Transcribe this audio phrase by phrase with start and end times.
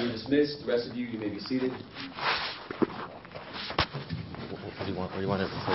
[0.00, 0.60] you're dismissed.
[0.62, 1.72] The rest of you, you may be seated.
[4.50, 5.10] What do you want?
[5.10, 5.72] What do you want to say?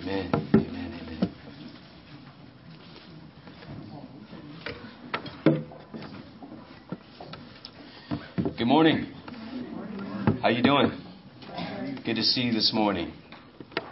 [0.00, 0.30] Amen.
[0.54, 0.90] Amen.
[1.00, 1.34] Amen.
[8.58, 9.06] Good morning.
[10.42, 10.90] How you doing?
[12.04, 13.10] Good to see this morning.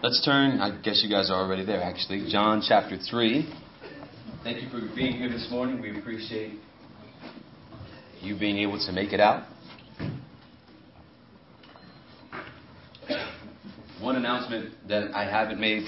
[0.03, 0.61] Let's turn.
[0.61, 2.31] I guess you guys are already there, actually.
[2.31, 3.51] John chapter three.
[4.45, 5.81] Thank you for being here this morning.
[5.81, 6.59] We appreciate
[8.21, 9.45] you being able to make it out.
[14.03, 15.85] One announcement that I haven't made,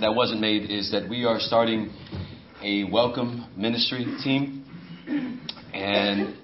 [0.00, 1.92] that wasn't made, is that we are starting
[2.62, 4.64] a welcome ministry team.
[5.74, 6.38] And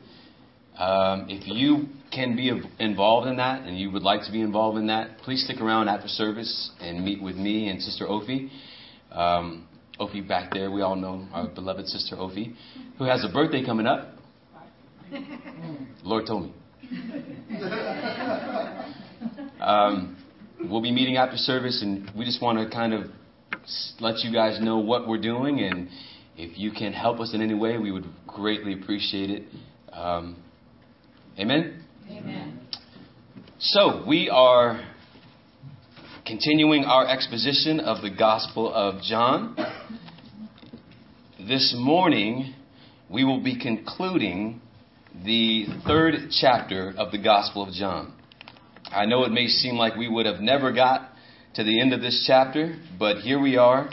[0.76, 4.78] um, if you can be involved in that and you would like to be involved
[4.78, 8.50] in that, please stick around after service and meet with me and Sister Ophi.
[9.12, 9.68] Um,
[10.00, 12.54] Ophi back there, we all know our beloved Sister Ophi,
[12.98, 14.14] who has a birthday coming up.
[16.02, 16.52] Lord told me.
[19.60, 20.16] Um,
[20.70, 23.04] we'll be meeting after service, and we just want to kind of
[24.00, 25.88] let you guys know what we're doing, and
[26.36, 29.42] if you can help us in any way, we would greatly appreciate it.
[29.92, 30.36] Um,
[31.38, 31.85] amen.
[32.08, 32.60] Amen.
[33.58, 34.80] So we are
[36.24, 39.56] continuing our exposition of the Gospel of John.
[41.48, 42.54] This morning,
[43.10, 44.60] we will be concluding
[45.24, 48.14] the third chapter of the Gospel of John.
[48.84, 51.10] I know it may seem like we would have never got
[51.54, 53.90] to the end of this chapter, but here we are,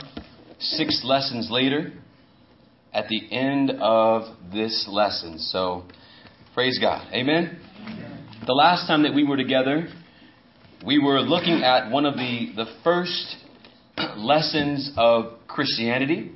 [0.60, 1.92] six lessons later,
[2.92, 5.40] at the end of this lesson.
[5.40, 5.84] So,
[6.54, 7.12] praise God.
[7.12, 7.58] Amen.
[8.46, 9.88] The last time that we were together,
[10.84, 13.36] we were looking at one of the, the first
[14.18, 16.30] lessons of Christianity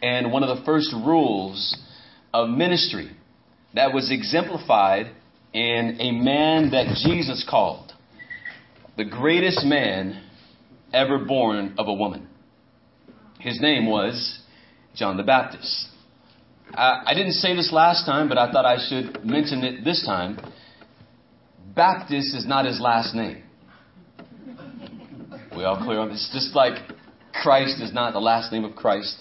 [0.00, 1.76] and one of the first rules
[2.32, 3.10] of ministry
[3.74, 5.08] that was exemplified
[5.52, 7.92] in a man that Jesus called
[8.96, 10.22] the greatest man
[10.94, 12.26] ever born of a woman.
[13.38, 14.40] His name was
[14.94, 15.88] John the Baptist.
[16.72, 20.06] I, I didn't say this last time, but I thought I should mention it this
[20.06, 20.38] time.
[21.74, 23.42] Baptist is not his last name.
[25.56, 26.30] We all clear on this?
[26.32, 26.74] Just like
[27.32, 29.16] Christ is not the last name of Christ.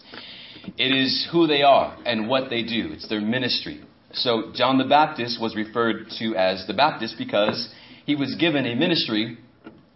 [0.78, 2.90] It is who they are and what they do.
[2.92, 3.82] It's their ministry.
[4.14, 7.74] So John the Baptist was referred to as the Baptist because
[8.06, 9.38] he was given a ministry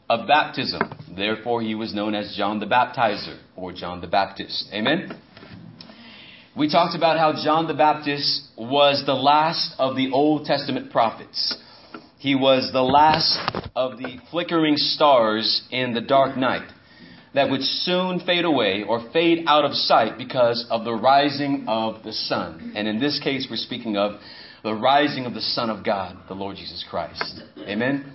[0.09, 0.81] of baptism.
[1.15, 4.69] Therefore, he was known as John the Baptizer or John the Baptist.
[4.73, 5.19] Amen?
[6.55, 11.57] We talked about how John the Baptist was the last of the Old Testament prophets.
[12.25, 13.37] He was the last
[13.75, 16.67] of the flickering stars in the dark night
[17.35, 22.01] that would soon fade away or fade out of sight because of the rising of
[22.01, 22.73] the sun.
[22.75, 24.19] And in this case, we're speaking of
[24.63, 27.43] the rising of the Son of God, the Lord Jesus Christ.
[27.59, 28.11] Amen.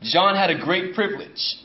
[0.00, 1.56] John had a great privilege,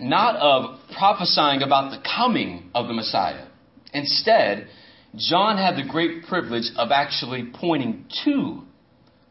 [0.00, 3.46] not of prophesying about the coming of the Messiah.
[3.94, 4.66] Instead,
[5.14, 8.62] John had the great privilege of actually pointing to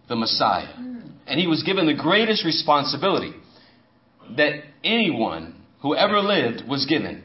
[0.07, 0.96] the Messiah.
[1.27, 3.33] And he was given the greatest responsibility
[4.37, 7.23] that anyone who ever lived was given,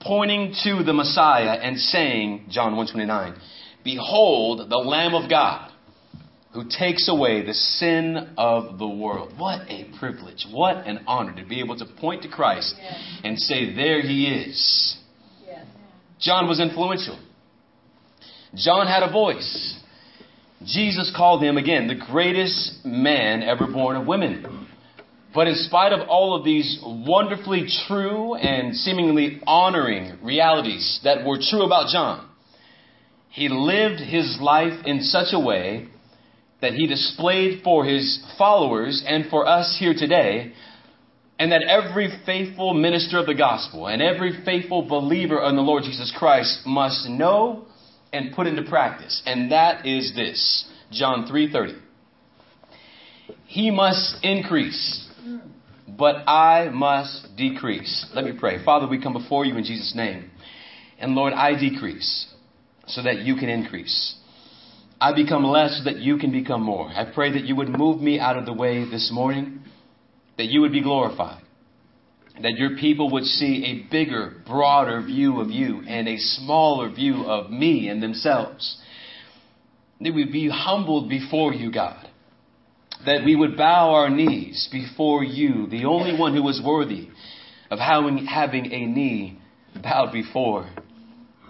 [0.00, 3.34] pointing to the Messiah and saying, John 129,
[3.84, 5.72] Behold the Lamb of God
[6.52, 9.32] who takes away the sin of the world.
[9.36, 12.74] What a privilege, what an honor to be able to point to Christ
[13.22, 14.96] and say, There he is.
[16.20, 17.18] John was influential.
[18.54, 19.78] John had a voice.
[20.64, 24.66] Jesus called him again the greatest man ever born of women.
[25.34, 31.38] But in spite of all of these wonderfully true and seemingly honoring realities that were
[31.40, 32.28] true about John,
[33.30, 35.88] he lived his life in such a way
[36.60, 40.52] that he displayed for his followers and for us here today,
[41.38, 45.84] and that every faithful minister of the gospel and every faithful believer in the Lord
[45.84, 47.67] Jesus Christ must know
[48.12, 49.22] and put into practice.
[49.26, 50.66] And that is this.
[50.90, 51.76] John 3:30.
[53.44, 55.08] He must increase,
[55.86, 58.06] but I must decrease.
[58.14, 58.62] Let me pray.
[58.64, 60.30] Father, we come before you in Jesus name.
[60.98, 62.26] And Lord, I decrease
[62.86, 64.14] so that you can increase.
[65.00, 66.88] I become less so that you can become more.
[66.88, 69.60] I pray that you would move me out of the way this morning,
[70.36, 71.42] that you would be glorified,
[72.42, 77.24] that your people would see a bigger, broader view of you and a smaller view
[77.24, 78.78] of me and themselves.
[80.00, 82.06] They would be humbled before you, God.
[83.04, 87.08] that we would bow our knees before you, the only one who is worthy
[87.70, 89.38] of having a knee
[89.82, 90.68] bowed before.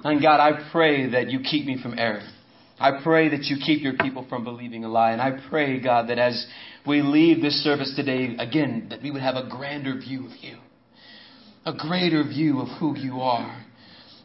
[0.05, 2.23] And God, I pray that you keep me from error.
[2.79, 5.13] I pray that you keep your people from believing a lie.
[5.13, 6.47] And I pray, God, that as
[6.87, 10.59] we leave this service today, again, that we would have a grander view of you,
[11.69, 13.65] a greater view of who you are.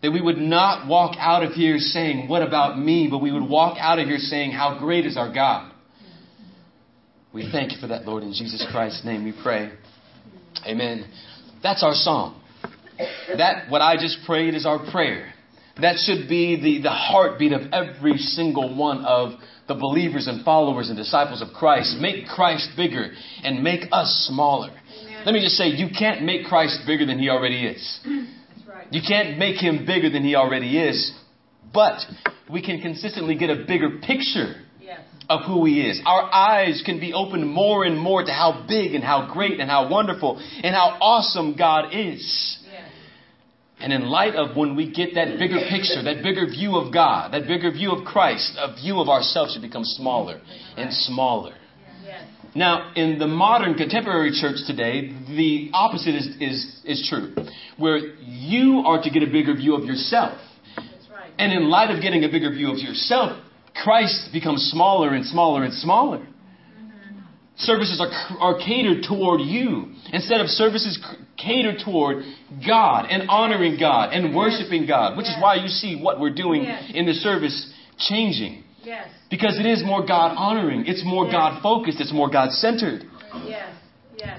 [0.02, 3.08] That we would not walk out of here saying, What about me?
[3.10, 5.72] but we would walk out of here saying, How great is our God.
[7.34, 8.24] We thank you for that, Lord.
[8.24, 9.72] In Jesus Christ's name we pray.
[10.66, 11.10] Amen.
[11.62, 12.42] That's our song.
[13.38, 15.34] That, what I just prayed, is our prayer.
[15.82, 19.32] That should be the, the heartbeat of every single one of
[19.68, 21.98] the believers and followers and disciples of Christ.
[22.00, 23.12] Make Christ bigger
[23.44, 24.70] and make us smaller.
[25.26, 28.00] Let me just say, you can't make Christ bigger than he already is.
[28.66, 28.88] Right.
[28.92, 31.12] You can't make him bigger than he already is,
[31.74, 32.00] but
[32.50, 34.56] we can consistently get a bigger picture
[35.30, 36.02] of who He is.
[36.06, 39.70] Our eyes can be opened more and more to how big and how great and
[39.70, 42.60] how wonderful and how awesome God is.
[43.80, 47.34] And in light of when we get that bigger picture, that bigger view of God,
[47.34, 50.40] that bigger view of Christ, a view of ourselves should become smaller
[50.78, 51.54] and smaller.
[52.56, 57.34] Now, in the modern contemporary church today, the opposite is, is, is true,
[57.78, 60.38] where you are to get a bigger view of yourself.
[61.40, 63.42] And in light of getting a bigger view of yourself,
[63.74, 66.20] Christ becomes smaller and smaller and smaller.
[66.20, 67.20] Mm-hmm.
[67.58, 71.04] Services are, are catered toward you instead of services
[71.38, 72.24] catered toward
[72.66, 76.66] God and honoring God and worshiping God, which is why you see what we're doing
[76.66, 78.63] in the service changing.
[79.30, 83.04] Because it is more God honoring, it's more God focused, it's more God centered.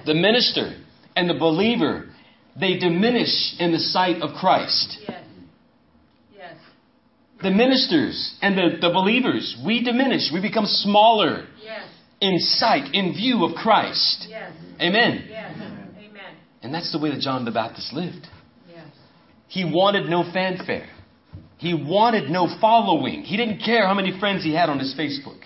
[0.07, 0.77] The minister
[1.17, 2.11] and the believer,
[2.59, 4.99] they diminish in the sight of Christ
[7.45, 10.31] the ministers and the, the believers, we diminish.
[10.33, 11.87] We become smaller yes.
[12.21, 14.27] in sight, in view of Christ.
[14.29, 14.53] Yes.
[14.81, 15.27] Amen.
[15.29, 15.53] Yes.
[15.55, 16.37] Amen.
[16.63, 18.27] And that's the way that John the Baptist lived.
[18.69, 18.87] Yes.
[19.47, 20.89] He wanted no fanfare.
[21.65, 23.23] He wanted no following.
[23.23, 25.39] He didn't care how many friends he had on his Facebook.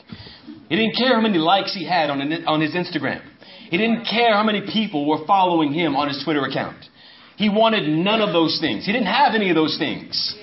[0.68, 3.22] He didn't care how many likes he had on, on his Instagram.
[3.70, 6.84] He didn't care how many people were following him on his Twitter account.
[7.36, 8.84] He wanted none of those things.
[8.84, 10.34] He didn't have any of those things.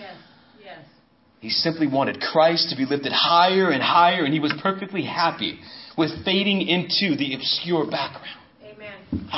[1.41, 5.59] He simply wanted Christ to be lifted higher and higher, and he was perfectly happy
[5.97, 8.39] with fading into the obscure background.
[8.63, 9.29] Amen.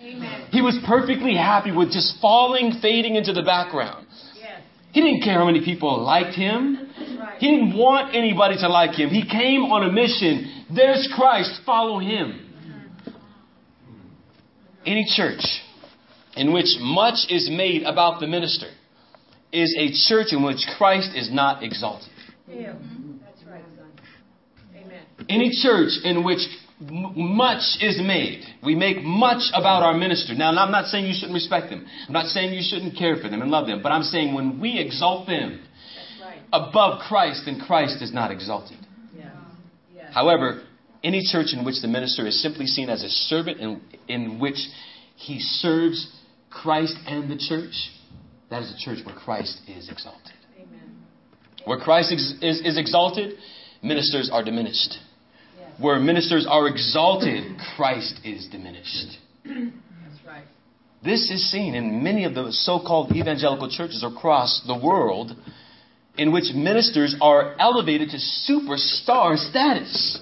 [0.00, 0.46] Amen.
[0.52, 4.05] He was perfectly happy with just falling, fading into the background.
[4.96, 6.88] He didn't care how many people liked him.
[7.38, 9.10] He didn't want anybody to like him.
[9.10, 10.64] He came on a mission.
[10.74, 12.54] There's Christ, follow him.
[14.86, 15.44] Any church
[16.34, 18.68] in which much is made about the minister
[19.52, 22.08] is a church in which Christ is not exalted.
[22.48, 22.72] Yeah.
[23.22, 23.90] That's right, son.
[24.74, 25.02] Amen.
[25.28, 26.40] Any church in which
[26.80, 28.44] much is made.
[28.62, 30.34] We make much about our minister.
[30.34, 31.86] Now, I'm not saying you shouldn't respect them.
[32.06, 33.82] I'm not saying you shouldn't care for them and love them.
[33.82, 35.62] But I'm saying when we exalt them
[36.22, 36.40] right.
[36.52, 38.76] above Christ, then Christ is not exalted.
[39.16, 39.30] Yeah.
[39.94, 40.12] Yeah.
[40.12, 40.64] However,
[41.02, 44.58] any church in which the minister is simply seen as a servant in, in which
[45.16, 46.12] he serves
[46.50, 47.90] Christ and the church,
[48.50, 50.32] that is a church where Christ is exalted.
[50.56, 50.96] Amen.
[51.64, 53.34] Where Christ is, is, is exalted,
[53.82, 54.98] ministers are diminished.
[55.78, 59.18] Where ministers are exalted, Christ is diminished.
[59.44, 60.44] That's right.
[61.04, 65.32] This is seen in many of the so called evangelical churches across the world
[66.16, 70.18] in which ministers are elevated to superstar status.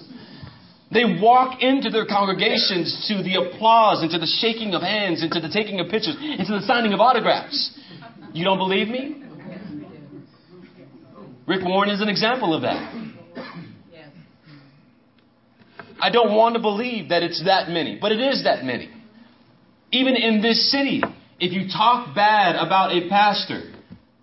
[0.91, 5.31] They walk into their congregations to the applause and to the shaking of hands and
[5.31, 7.77] to the taking of pictures and to the signing of autographs.
[8.33, 9.23] You don't believe me?
[11.47, 13.14] Rick Warren is an example of that.
[15.99, 18.89] I don't want to believe that it's that many, but it is that many.
[19.91, 21.01] Even in this city,
[21.39, 23.71] if you talk bad about a pastor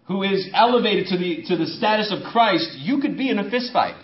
[0.06, 3.50] who is elevated to the, to the status of Christ, you could be in a
[3.50, 3.94] fist fight.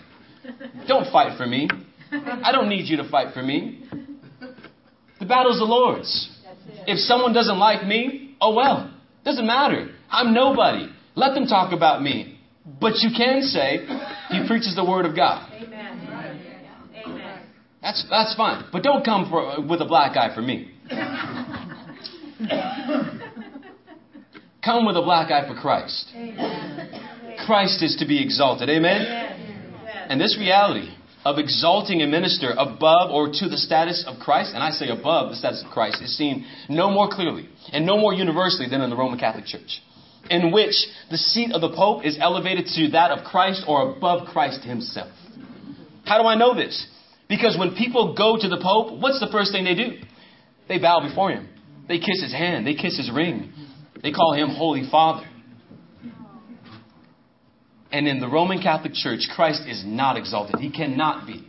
[0.87, 1.69] Don't fight for me.
[2.11, 3.83] I don't need you to fight for me.
[5.19, 6.29] The battle's the Lord's.
[6.87, 8.93] If someone doesn't like me, oh well.
[9.25, 9.89] Doesn't matter.
[10.09, 10.87] I'm nobody.
[11.15, 12.39] Let them talk about me.
[12.79, 13.85] But you can say,
[14.29, 15.48] he preaches the word of God.
[17.81, 18.65] That's, that's fine.
[18.71, 20.71] But don't come for, with a black eye for me.
[24.63, 26.11] come with a black eye for Christ.
[26.13, 27.01] Amen.
[27.45, 28.69] Christ is to be exalted.
[28.69, 29.01] Amen?
[30.09, 30.93] And this reality
[31.25, 35.29] of exalting a minister above or to the status of Christ, and I say above
[35.29, 38.89] the status of Christ, is seen no more clearly and no more universally than in
[38.89, 39.81] the Roman Catholic Church
[40.29, 40.75] in which
[41.09, 45.11] the seat of the Pope is elevated to that of Christ or above Christ himself.
[46.05, 46.87] How do I know this?
[47.29, 49.99] Because when people go to the Pope, what's the first thing they do?
[50.67, 51.47] They bow before him.
[51.87, 52.67] They kiss his hand.
[52.67, 53.53] They kiss his ring.
[54.01, 55.27] They call him Holy Father.
[57.91, 60.59] And in the Roman Catholic Church, Christ is not exalted.
[60.59, 61.47] He cannot be.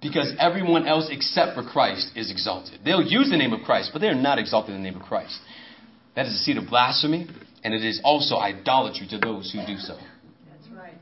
[0.00, 2.80] Because everyone else except for Christ is exalted.
[2.84, 5.38] They'll use the name of Christ, but they're not exalted in the name of Christ.
[6.14, 7.26] That is a seat of blasphemy,
[7.62, 9.96] and it is also idolatry to those who do so.
[10.50, 10.94] That's right.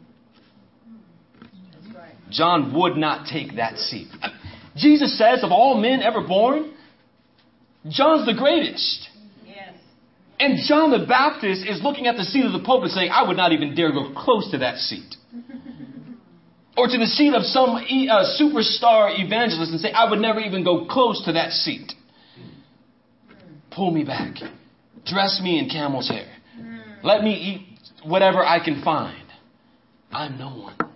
[1.73, 2.15] That's right.
[2.33, 4.09] John would not take that seat.
[4.77, 6.73] Jesus says, of all men ever born,
[7.89, 9.09] John's the greatest.
[9.47, 9.75] Yes.
[10.39, 13.27] And John the Baptist is looking at the seat of the Pope and saying, I
[13.27, 15.15] would not even dare go close to that seat.
[16.77, 20.41] or to the seat of some e- uh, superstar evangelist and say, I would never
[20.41, 21.93] even go close to that seat.
[23.71, 24.37] Pull me back.
[25.05, 26.31] Dress me in camel's hair.
[27.03, 29.27] Let me eat whatever I can find.
[30.13, 30.92] I'm no one.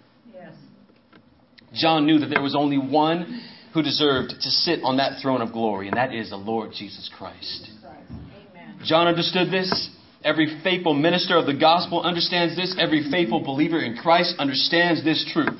[1.76, 3.42] John knew that there was only one
[3.74, 7.10] who deserved to sit on that throne of glory, and that is the Lord Jesus
[7.16, 7.68] Christ.
[7.82, 8.84] Christ.
[8.84, 9.90] John understood this.
[10.24, 12.74] Every faithful minister of the gospel understands this.
[12.78, 15.58] Every faithful believer in Christ understands this truth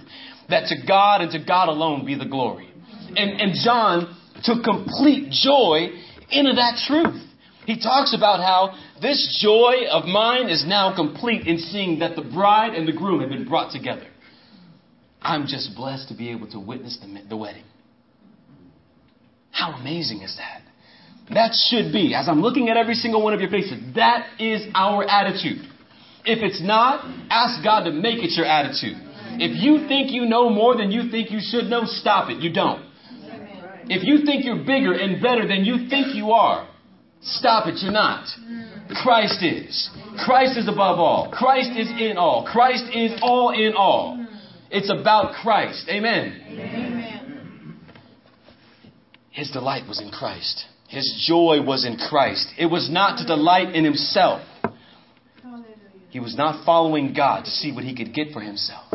[0.48, 2.70] that to God and to God alone be the glory.
[3.16, 5.88] And, and John took complete joy
[6.30, 7.22] into that truth.
[7.66, 12.22] He talks about how this joy of mine is now complete in seeing that the
[12.22, 14.06] bride and the groom have been brought together.
[15.26, 17.64] I'm just blessed to be able to witness the, the wedding.
[19.50, 20.62] How amazing is that?
[21.34, 24.62] That should be, as I'm looking at every single one of your faces, that is
[24.74, 25.66] our attitude.
[26.24, 28.96] If it's not, ask God to make it your attitude.
[29.38, 32.38] If you think you know more than you think you should know, stop it.
[32.38, 32.84] You don't.
[33.88, 36.68] If you think you're bigger and better than you think you are,
[37.20, 37.82] stop it.
[37.82, 38.28] You're not.
[39.02, 39.90] Christ is.
[40.24, 41.32] Christ is above all.
[41.32, 42.46] Christ is in all.
[42.46, 44.25] Christ is all in all.
[44.70, 45.86] It's about Christ.
[45.88, 46.42] Amen.
[46.48, 47.76] Amen.
[49.30, 50.64] His delight was in Christ.
[50.88, 52.48] His joy was in Christ.
[52.58, 54.40] It was not to delight in himself.
[56.10, 58.94] He was not following God to see what he could get for himself.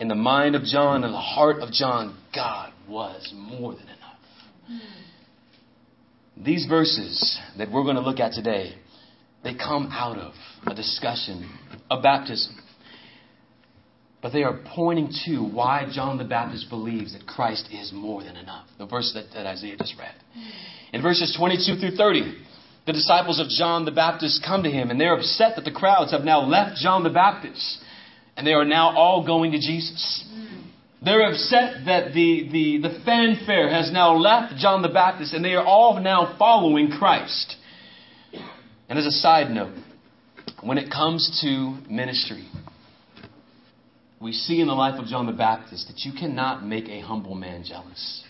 [0.00, 4.18] In the mind of John and the heart of John, God was more than enough.
[4.66, 4.78] Hmm.
[6.42, 8.74] These verses that we're going to look at today,
[9.44, 10.32] they come out of
[10.66, 11.50] a discussion
[11.90, 12.56] of baptism.
[14.22, 18.36] But they are pointing to why John the Baptist believes that Christ is more than
[18.36, 18.66] enough.
[18.78, 20.14] The verse that, that Isaiah just read.
[20.92, 22.38] In verses 22 through 30,
[22.86, 26.12] the disciples of John the Baptist come to him and they're upset that the crowds
[26.12, 27.78] have now left John the Baptist
[28.36, 30.24] and they are now all going to Jesus.
[31.04, 35.54] They're upset that the, the, the fanfare has now left John the Baptist and they
[35.54, 37.56] are all now following Christ.
[38.88, 39.74] And as a side note,
[40.62, 42.48] when it comes to ministry,
[44.22, 47.34] we see in the life of John the Baptist that you cannot make a humble
[47.34, 48.22] man jealous.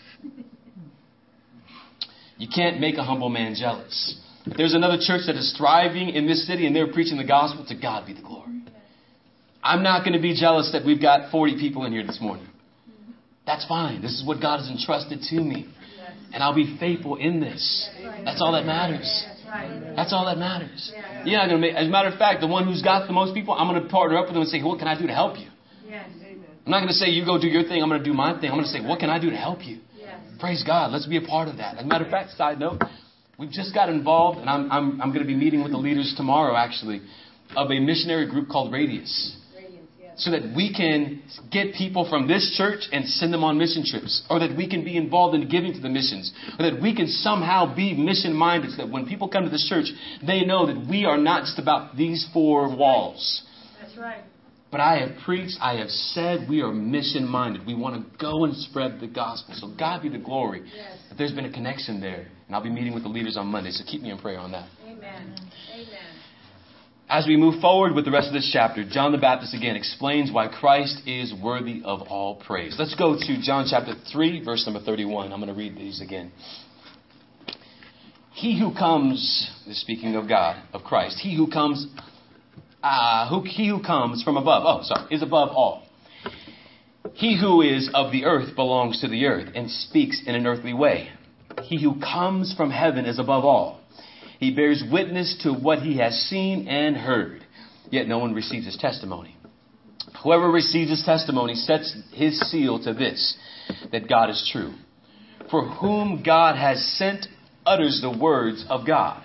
[2.37, 4.19] You can't make a humble man jealous.
[4.57, 7.75] There's another church that is thriving in this city and they're preaching the gospel, to
[7.75, 8.63] God be the glory.
[9.61, 12.47] I'm not going to be jealous that we've got 40 people in here this morning.
[13.45, 14.01] That's fine.
[14.01, 15.67] This is what God has entrusted to me.
[16.33, 17.89] And I'll be faithful in this.
[18.25, 19.25] That's all that matters.
[19.95, 20.11] That's.
[20.11, 20.91] All that matters.
[21.25, 23.13] You're not going to make, as a matter of fact, the one who's got the
[23.13, 25.05] most people, I'm going to partner up with them and say, what can I do
[25.05, 25.47] to help you?
[25.93, 26.09] Yes.
[26.65, 28.33] I'm not going to say, you go do your thing, I'm going to do my
[28.39, 28.49] thing.
[28.49, 29.77] I'm going to say, what can I do to help you?
[29.95, 30.17] Yes.
[30.39, 30.91] Praise God.
[30.91, 31.77] Let's be a part of that.
[31.77, 32.81] As a matter of fact, side note,
[33.37, 36.15] we've just got involved, and I'm, I'm, I'm going to be meeting with the leaders
[36.17, 37.01] tomorrow, actually,
[37.55, 39.37] of a missionary group called Radius.
[39.55, 39.87] Radiance.
[40.01, 40.13] Yes.
[40.23, 41.21] So that we can
[41.51, 44.83] get people from this church and send them on mission trips, or that we can
[44.83, 48.71] be involved in giving to the missions, or that we can somehow be mission minded
[48.71, 49.85] so that when people come to this church,
[50.25, 53.43] they know that we are not just about these four walls.
[53.79, 54.23] That's right.
[54.73, 57.63] But I have preached, I have said we are mission minded.
[57.67, 59.53] We want to go and spread the gospel.
[59.55, 60.97] So God be the glory Yes.
[61.09, 62.25] that there's been a connection there.
[62.47, 64.51] And I'll be meeting with the leaders on Monday, so keep me in prayer on
[64.53, 64.67] that.
[64.83, 65.35] Amen.
[65.75, 65.85] Amen.
[67.07, 70.31] As we move forward with the rest of this chapter, John the Baptist again explains
[70.31, 72.75] why Christ is worthy of all praise.
[72.79, 75.31] Let's go to John chapter 3, verse number 31.
[75.31, 76.31] I'm going to read these again.
[78.31, 81.85] He who comes, is speaking of God, of Christ, he who comes,
[82.83, 85.87] uh, who, he who comes from above, oh, sorry, is above all.
[87.13, 90.73] He who is of the earth belongs to the earth and speaks in an earthly
[90.73, 91.09] way.
[91.63, 93.79] He who comes from heaven is above all.
[94.39, 97.45] He bears witness to what he has seen and heard,
[97.89, 99.37] yet no one receives his testimony.
[100.23, 103.37] Whoever receives his testimony sets his seal to this,
[103.91, 104.73] that God is true.
[105.49, 107.27] For whom God has sent
[107.65, 109.23] utters the words of God,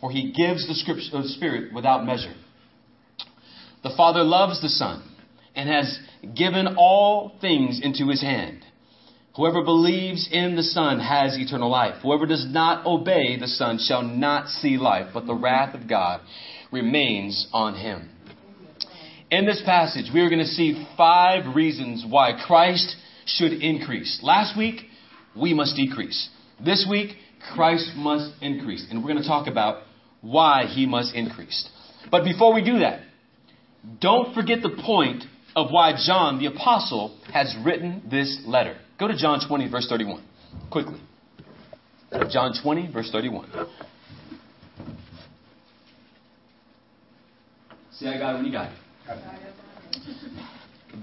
[0.00, 2.34] for he gives the the Spirit without measure.
[3.82, 5.02] The Father loves the Son
[5.54, 5.98] and has
[6.34, 8.64] given all things into his hand.
[9.36, 11.96] Whoever believes in the Son has eternal life.
[12.02, 16.20] Whoever does not obey the Son shall not see life, but the wrath of God
[16.70, 18.10] remains on him.
[19.30, 24.20] In this passage, we are going to see five reasons why Christ should increase.
[24.22, 24.82] Last week,
[25.34, 26.28] we must decrease.
[26.62, 27.16] This week,
[27.54, 28.86] Christ must increase.
[28.90, 29.84] And we're going to talk about
[30.20, 31.66] why he must increase.
[32.10, 33.00] But before we do that,
[34.00, 35.24] don't forget the point
[35.56, 38.76] of why John the Apostle has written this letter.
[38.98, 40.22] Go to John 20, verse 31.
[40.70, 41.00] Quickly.
[42.30, 43.50] John 20, verse 31.
[47.92, 48.78] See, I got it when you got it.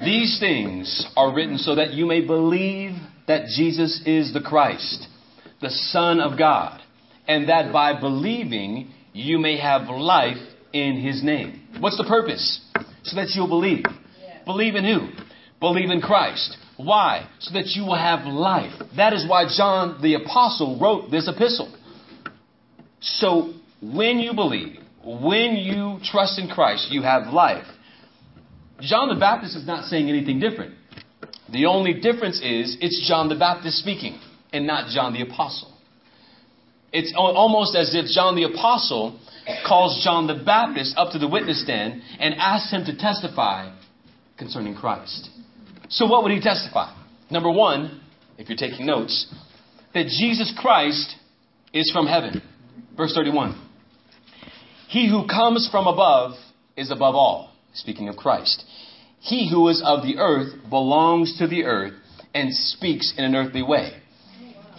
[0.03, 2.91] These things are written so that you may believe
[3.27, 5.07] that Jesus is the Christ,
[5.61, 6.79] the Son of God,
[7.27, 10.37] and that by believing you may have life
[10.73, 11.58] in his name.
[11.79, 12.61] What's the purpose?
[13.03, 13.85] So that you'll believe.
[14.45, 15.09] Believe in who?
[15.59, 16.57] Believe in Christ.
[16.77, 17.29] Why?
[17.39, 18.73] So that you will have life.
[18.95, 21.73] That is why John the Apostle wrote this epistle.
[23.01, 27.65] So when you believe, when you trust in Christ, you have life.
[28.81, 30.75] John the Baptist is not saying anything different.
[31.51, 34.19] The only difference is it's John the Baptist speaking
[34.53, 35.73] and not John the Apostle.
[36.91, 39.19] It's almost as if John the Apostle
[39.67, 43.71] calls John the Baptist up to the witness stand and asks him to testify
[44.37, 45.29] concerning Christ.
[45.89, 46.95] So, what would he testify?
[47.29, 48.01] Number one,
[48.37, 49.31] if you're taking notes,
[49.93, 51.15] that Jesus Christ
[51.73, 52.41] is from heaven.
[52.95, 53.67] Verse 31.
[54.87, 56.33] He who comes from above
[56.75, 57.53] is above all.
[57.73, 58.63] Speaking of Christ.
[59.19, 61.93] He who is of the earth belongs to the earth
[62.33, 63.93] and speaks in an earthly way.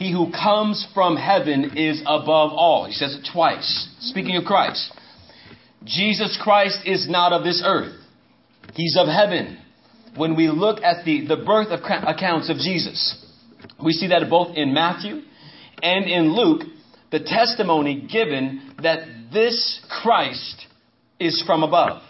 [0.00, 2.86] He who comes from heaven is above all.
[2.86, 3.86] He says it twice.
[4.00, 4.90] Speaking of Christ.
[5.84, 7.92] Jesus Christ is not of this earth.
[8.72, 9.58] He's of heaven.
[10.16, 13.26] When we look at the, the birth accounts of Jesus,
[13.84, 15.20] we see that both in Matthew
[15.82, 16.62] and in Luke,
[17.12, 19.00] the testimony given that
[19.34, 20.64] this Christ
[21.18, 22.00] is from above.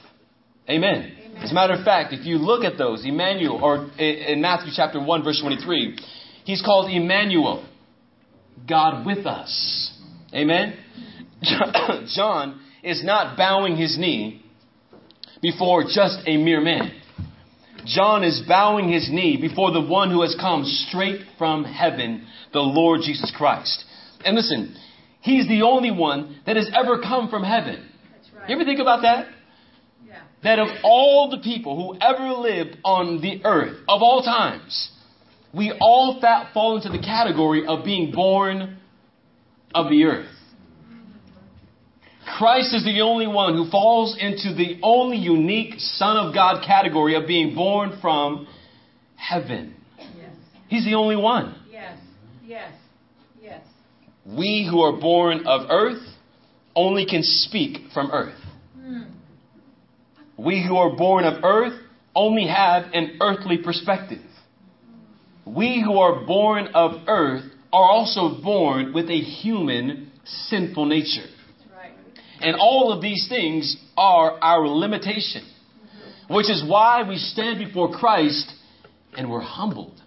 [0.68, 1.16] Amen.
[1.18, 1.42] Amen.
[1.42, 5.03] As a matter of fact, if you look at those, Emmanuel, or in Matthew chapter
[5.03, 5.98] 1, verse 23,
[6.44, 7.66] he's called Emmanuel,
[8.68, 9.92] God with us.
[10.35, 10.77] Amen.
[12.14, 14.42] John is not bowing his knee
[15.42, 16.92] before just a mere man.
[17.87, 22.61] John is bowing his knee before the one who has come straight from heaven, the
[22.61, 23.85] Lord Jesus Christ.
[24.25, 24.77] And listen,
[25.20, 27.88] he's the only one that has ever come from heaven.
[28.35, 28.49] Right.
[28.49, 29.27] You ever think about that?
[30.07, 30.23] Yeah.
[30.42, 34.89] That of all the people who ever lived on the earth, of all times,
[35.52, 36.20] we all
[36.54, 38.78] fall into the category of being born
[39.74, 40.28] of the earth.
[42.38, 47.14] Christ is the only one who falls into the only unique Son of God category
[47.14, 48.46] of being born from
[49.16, 49.74] heaven.
[50.16, 50.32] Yes.
[50.68, 51.54] He's the only one.
[51.70, 51.98] Yes,
[52.44, 52.72] yes,
[53.42, 53.62] yes.
[54.24, 56.02] We who are born of earth
[56.76, 58.38] only can speak from earth.
[58.76, 59.02] Hmm.
[60.38, 61.78] We who are born of earth
[62.14, 64.22] only have an earthly perspective.
[65.46, 71.26] We who are born of earth are also born with a human sinful nature.
[72.40, 75.42] And all of these things are our limitation,
[76.29, 78.50] which is why we stand before Christ
[79.16, 80.00] and we're humbled.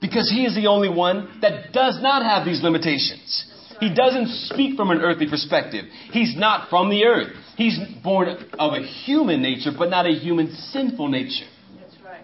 [0.00, 3.48] Because He is the only one that does not have these limitations.
[3.80, 5.86] He doesn't speak from an earthly perspective.
[6.12, 7.32] He's not from the earth.
[7.56, 8.28] He's born
[8.58, 11.48] of a human nature, but not a human sinful nature.
[11.80, 12.22] That's right.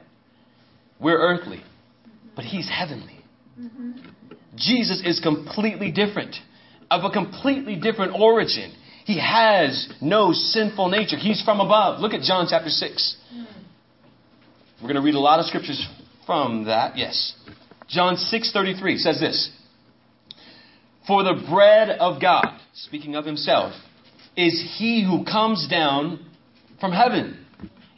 [1.01, 1.63] We're earthly,
[2.39, 3.19] but He's heavenly.
[3.61, 3.91] Mm-hmm.
[4.55, 6.37] Jesus is completely different,
[6.89, 8.73] of a completely different origin.
[9.05, 11.17] He has no sinful nature.
[11.17, 11.99] He's from above.
[11.99, 13.17] Look at John chapter 6.
[14.81, 15.85] We're going to read a lot of scriptures
[16.27, 16.97] from that.
[16.97, 17.35] Yes.
[17.89, 19.51] John 6:33 says this.
[21.09, 23.73] For the bread of God, speaking of himself,
[24.37, 26.25] is he who comes down
[26.79, 27.45] from heaven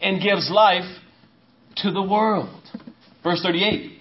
[0.00, 0.90] and gives life
[1.82, 2.48] to the world.
[3.22, 3.99] Verse 38.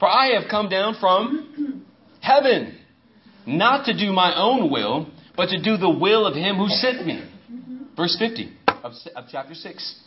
[0.00, 1.84] For I have come down from
[2.20, 2.78] heaven,
[3.46, 7.06] not to do my own will, but to do the will of him who sent
[7.06, 7.22] me.
[7.96, 10.00] Verse 50 of, of chapter 6.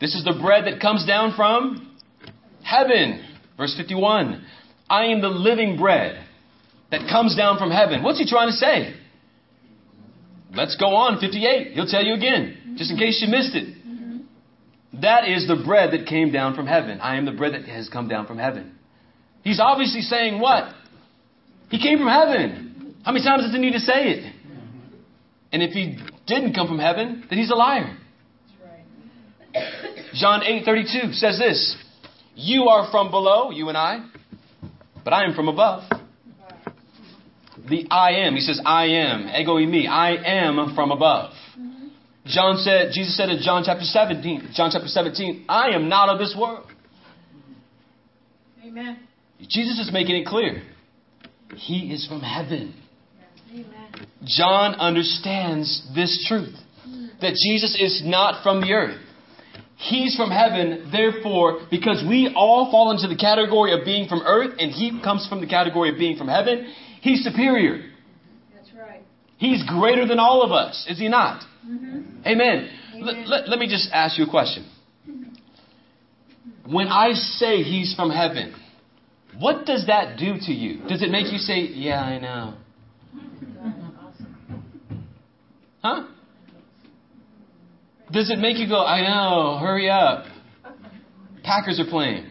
[0.00, 1.96] This is the bread that comes down from
[2.62, 3.24] heaven.
[3.56, 4.44] Verse 51.
[4.88, 6.22] I am the living bread
[6.90, 8.02] that comes down from heaven.
[8.02, 8.94] What's he trying to say?
[10.52, 11.20] Let's go on.
[11.20, 11.72] 58.
[11.72, 13.79] He'll tell you again, just in case you missed it.
[15.02, 17.00] That is the bread that came down from heaven.
[17.00, 18.76] I am the bread that has come down from heaven.
[19.42, 20.74] He's obviously saying what?
[21.70, 22.96] He came from heaven.
[23.04, 24.34] How many times does he need to say it?
[25.52, 27.96] And if he didn't come from heaven, then he's a liar.
[30.14, 31.76] John 8:32 says this,
[32.34, 34.00] "You are from below, you and I,
[35.04, 35.84] but I am from above."
[37.68, 41.32] The I am, he says, I am, ego eimi, I am from above.
[42.30, 46.18] John said, Jesus said in John chapter 17, John chapter 17, I am not of
[46.18, 46.66] this world.
[48.64, 48.98] Amen.
[49.40, 50.62] Jesus is making it clear.
[51.56, 52.74] He is from heaven.
[53.50, 54.06] Amen.
[54.24, 56.54] John understands this truth
[57.20, 59.00] that Jesus is not from the earth.
[59.76, 64.54] He's from heaven, therefore, because we all fall into the category of being from earth
[64.58, 67.90] and he comes from the category of being from heaven, he's superior.
[68.54, 69.02] That's right.
[69.38, 71.42] He's greater than all of us, is he not?
[71.66, 72.26] Mm-hmm.
[72.26, 72.26] Amen.
[72.26, 72.68] Amen.
[73.02, 74.66] Let, let- let me just ask you a question.
[76.66, 78.54] When I say he's from heaven,
[79.38, 80.80] what does that do to you?
[80.88, 82.54] Does it make you say, Yeah, I know?
[85.82, 86.04] Huh?
[88.12, 90.26] Does it make you go, I know, hurry up?
[91.42, 92.26] Packers are playing.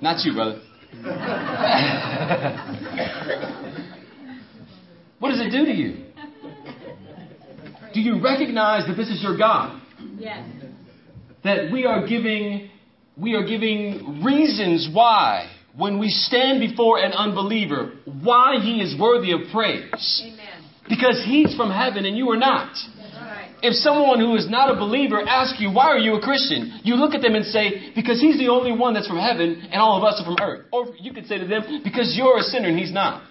[0.00, 0.62] Not you, brother.
[5.18, 6.01] what does it do to you?
[7.94, 9.80] Do you recognize that this is your God?
[10.18, 10.48] Yes.
[11.44, 12.70] That we are giving
[13.16, 19.32] we are giving reasons why when we stand before an unbeliever why he is worthy
[19.32, 20.22] of praise.
[20.24, 20.70] Amen.
[20.88, 22.74] Because he's from heaven and you are not.
[23.14, 23.50] Right.
[23.62, 26.80] If someone who is not a believer asks you, why are you a Christian?
[26.82, 29.80] You look at them and say, because he's the only one that's from heaven and
[29.80, 30.66] all of us are from earth.
[30.72, 33.22] Or you could say to them, because you're a sinner and he's not.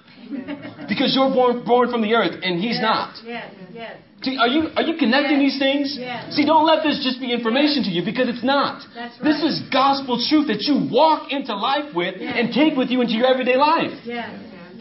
[0.87, 2.81] Because you're born, born from the earth and he's yes.
[2.81, 3.15] not.
[3.25, 3.53] Yes.
[3.73, 3.97] Yes.
[4.23, 5.53] See, are you, are you connecting Yes.
[5.53, 5.97] these things?
[5.99, 6.35] Yes.
[6.35, 8.83] See, don't let this just be information to you because it's not.
[8.93, 12.35] That's This is gospel truth that you walk into life with Yes.
[12.37, 13.93] and take with you into your everyday life.
[14.05, 14.29] Yes.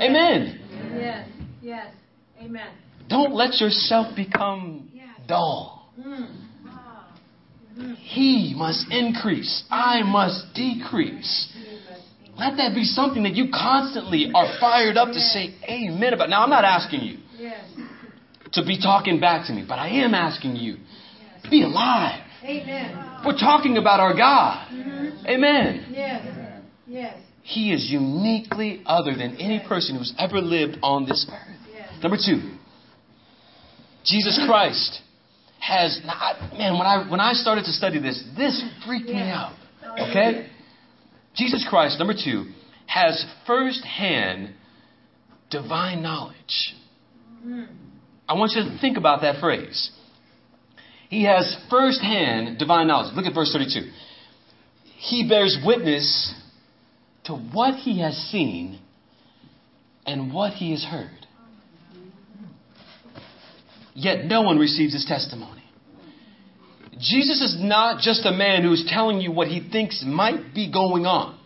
[0.01, 0.61] Amen.
[0.95, 1.29] Yes.
[1.63, 1.87] Yes.
[2.43, 2.69] Amen.
[3.09, 5.09] Don't let yourself become Yes.
[5.27, 5.91] dull.
[5.99, 6.27] Mm.
[7.97, 9.65] He must increase.
[9.71, 11.50] I must decrease.
[12.41, 16.31] Let that be something that you constantly are fired up to say amen about.
[16.31, 17.61] Now, I'm not asking you Yes.
[18.53, 20.79] to be talking back to me, but I am asking you
[21.45, 22.23] to be alive.
[22.43, 22.99] Amen.
[23.27, 24.69] We're talking about our God.
[24.73, 25.27] Mhm.
[25.29, 25.85] Amen.
[25.93, 26.23] Yes.
[26.89, 27.15] Yes.
[27.43, 31.59] He is uniquely other than any person who's ever lived on this earth.
[31.75, 31.89] Yes.
[32.03, 32.41] Number two,
[34.05, 35.03] Jesus Christ
[35.59, 36.79] has not, man.
[36.79, 39.53] When I when I started to study this, this freaked me out.
[39.99, 40.47] Okay,
[41.35, 42.47] Jesus Christ, number two,
[42.87, 44.55] has firsthand
[45.51, 46.75] divine knowledge.
[48.29, 49.91] I want you to think about that phrase.
[51.09, 53.15] He has firsthand divine knowledge.
[53.15, 53.91] Look at verse 32.
[54.97, 56.35] He bears witness
[57.25, 58.81] to what he has seen
[60.07, 61.27] and what he has heard.
[63.95, 65.60] Yet no one receives his testimony.
[67.01, 71.07] Jesus is not just a man who's telling you what he thinks might be going
[71.07, 71.39] on.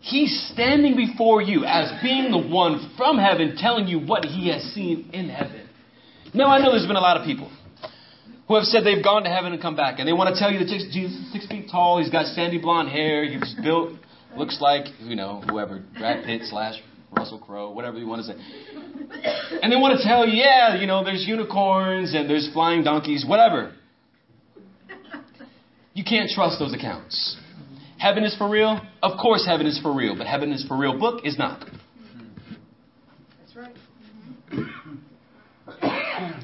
[0.00, 4.62] He's standing before you as being the one from heaven telling you what he has
[4.74, 5.68] seen in heaven.
[6.32, 7.50] Now, I know there's been a lot of people
[8.48, 10.50] who have said they've gone to heaven and come back, and they want to tell
[10.50, 13.92] you that Jesus is six feet tall, he's got sandy blonde hair, he's built,
[14.36, 16.74] looks like, you know, whoever, Brad Pitt slash
[17.12, 19.60] Russell Crowe, whatever you want to say.
[19.62, 23.24] And they want to tell you, yeah, you know, there's unicorns and there's flying donkeys,
[23.26, 23.72] whatever.
[26.00, 27.36] You can't trust those accounts.
[27.98, 28.80] Heaven is for real?
[29.02, 31.62] Of course, heaven is for real, but heaven is for real book is not.
[33.38, 33.76] That's right.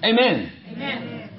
[0.05, 0.53] Amen.
[0.73, 1.31] Amen.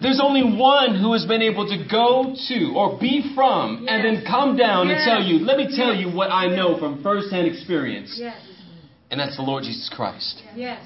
[0.00, 4.24] There's only one who has been able to go to or be from and then
[4.26, 6.06] come down and tell you, let me tell Yes.
[6.06, 8.16] you what I know from firsthand experience.
[8.18, 8.40] Yes.
[9.10, 10.42] And that's the Lord Jesus Christ.
[10.56, 10.82] Yes.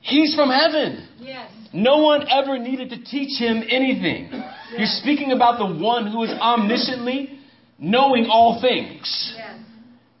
[0.00, 1.06] He's from heaven.
[1.18, 1.50] Yes.
[1.72, 4.30] No one ever needed to teach him anything.
[4.76, 7.38] You're speaking about the one who is omnisciently
[7.78, 9.34] knowing all things.
[9.36, 9.56] Yes.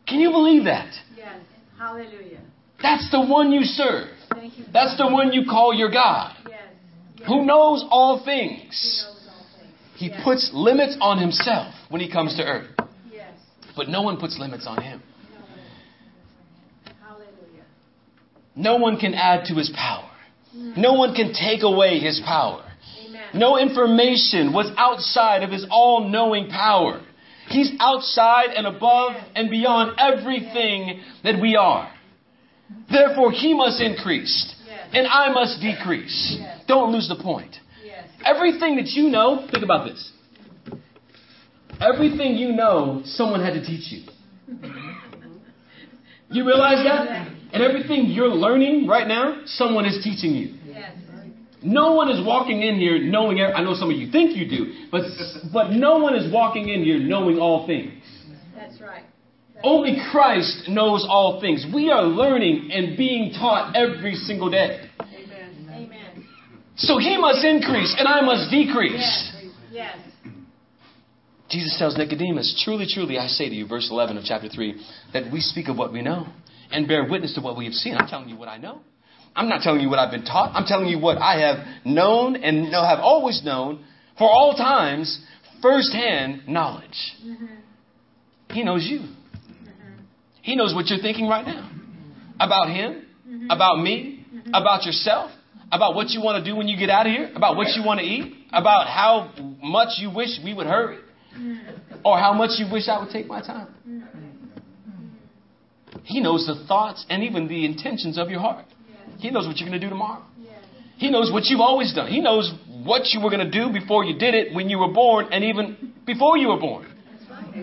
[0.06, 0.92] Can you believe that?
[1.16, 1.36] Yes.
[1.78, 2.40] Hallelujah.
[2.82, 4.08] That's the one you serve.
[4.34, 4.64] Thank you.
[4.72, 6.60] That's the one you call your God, Yes.
[7.18, 7.28] yes.
[7.28, 9.04] who knows all He things.
[9.06, 9.74] knows all things.
[9.96, 10.20] He Yes.
[10.24, 12.68] puts limits on himself when he comes to earth,
[13.12, 13.32] Yes.
[13.76, 15.02] but no one puts limits on him.
[17.02, 17.64] Hallelujah.
[18.60, 20.10] No one can add to his power.
[20.76, 22.64] No one can take away his power.
[23.32, 27.00] No information was outside of his all knowing power.
[27.48, 31.90] He's outside and above and beyond everything that we are.
[32.90, 34.54] Therefore, he must increase
[34.92, 36.38] and I must decrease.
[36.68, 37.56] Don't lose the point.
[38.24, 40.12] Everything that you know, think about this.
[41.80, 44.02] Everything you know, someone had to teach you.
[46.30, 47.39] You realize that?
[47.52, 50.58] And everything you're learning right now, someone is teaching you.
[50.66, 50.92] Yes.
[51.62, 53.40] No one is walking in here knowing.
[53.42, 55.02] I know some of you think you do, but
[55.52, 58.02] but no one is walking in here knowing all things.
[58.54, 59.04] That's right.
[59.62, 61.66] Only Christ knows all things.
[61.74, 64.88] We are learning and being taught every single day.
[65.00, 66.26] Amen.
[66.76, 68.94] So he must increase and I must decrease.
[68.94, 69.52] Yes.
[69.70, 69.98] Yes.
[71.50, 74.80] Jesus tells Nicodemus, Truly, truly, I say to you, verse 11 of chapter 3,
[75.12, 76.26] that we speak of what we know
[76.70, 77.96] and bear witness to what we have seen.
[77.96, 78.80] I'm telling you what I know.
[79.34, 80.52] I'm not telling you what I've been taught.
[80.54, 83.84] I'm telling you what I have known and know, have always known
[84.18, 85.24] for all times,
[85.62, 87.14] firsthand knowledge.
[87.24, 87.46] Mm-hmm.
[88.50, 88.98] He knows you.
[89.00, 90.02] Mm-hmm.
[90.42, 91.70] He knows what you're thinking right now
[92.40, 93.50] about Him, mm-hmm.
[93.50, 95.30] about me, about yourself,
[95.70, 97.84] about what you want to do when you get out of here, about what you
[97.84, 100.98] want to eat, about how much you wish we would hurry,
[102.04, 103.68] or how much you wish I would take my time.
[106.04, 108.66] He knows the thoughts and even the intentions of your heart.
[109.18, 110.22] He knows what you're going to do tomorrow.
[110.96, 112.08] He knows what you've always done.
[112.08, 112.52] He knows
[112.84, 115.44] what you were going to do before you did it when you were born and
[115.44, 116.86] even before you were born.
[117.10, 117.54] That's right.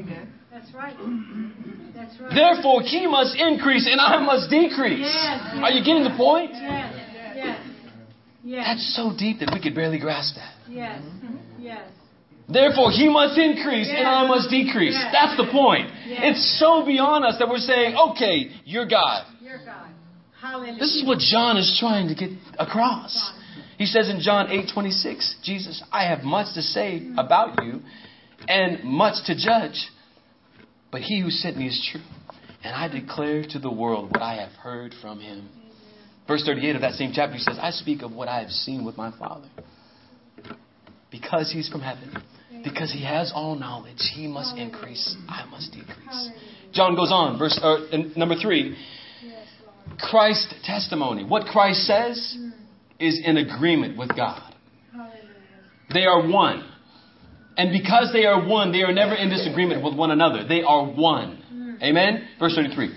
[0.52, 0.96] That's right.
[1.96, 2.34] That's right.
[2.34, 5.02] Therefore, he must increase and I must decrease.
[5.02, 5.58] Yes.
[5.62, 6.52] Are you getting the point?
[6.54, 6.94] Yes.
[7.36, 7.60] Yes.
[8.44, 8.66] Yes.
[8.68, 10.54] That's so deep that we could barely grasp that.
[10.68, 11.02] Yes.
[11.60, 11.90] Yes.
[12.50, 14.98] Therefore, he must increase and I must decrease.
[15.12, 15.92] That's the point.
[16.06, 19.26] It's so beyond us that we're saying, okay, you're God.
[19.42, 19.90] Your God.
[20.40, 20.80] Hallelujah.
[20.80, 23.34] This is what John is trying to get across.
[23.78, 27.20] He says in John 8:26, Jesus, I have much to say mm-hmm.
[27.20, 27.82] about you
[28.48, 29.88] and much to judge,
[30.92, 32.02] but he who sent me is true,
[32.64, 35.50] and I declare to the world what I have heard from him.
[36.28, 38.84] Verse 38 of that same chapter, he says, I speak of what I have seen
[38.84, 39.48] with my Father.
[41.10, 42.22] Because he's from heaven,
[42.64, 46.30] because he has all knowledge, he must increase, I must decrease.
[46.74, 47.78] John goes on, verse uh,
[48.16, 48.78] number three.
[50.00, 51.24] Christ's testimony.
[51.24, 52.38] What Christ says
[53.00, 54.54] is in agreement with God.
[55.94, 56.70] They are one.
[57.56, 60.48] And because they are one, they are never in disagreement with one another.
[60.48, 61.78] They are one.
[61.82, 62.28] Amen?
[62.40, 62.96] Verse 33.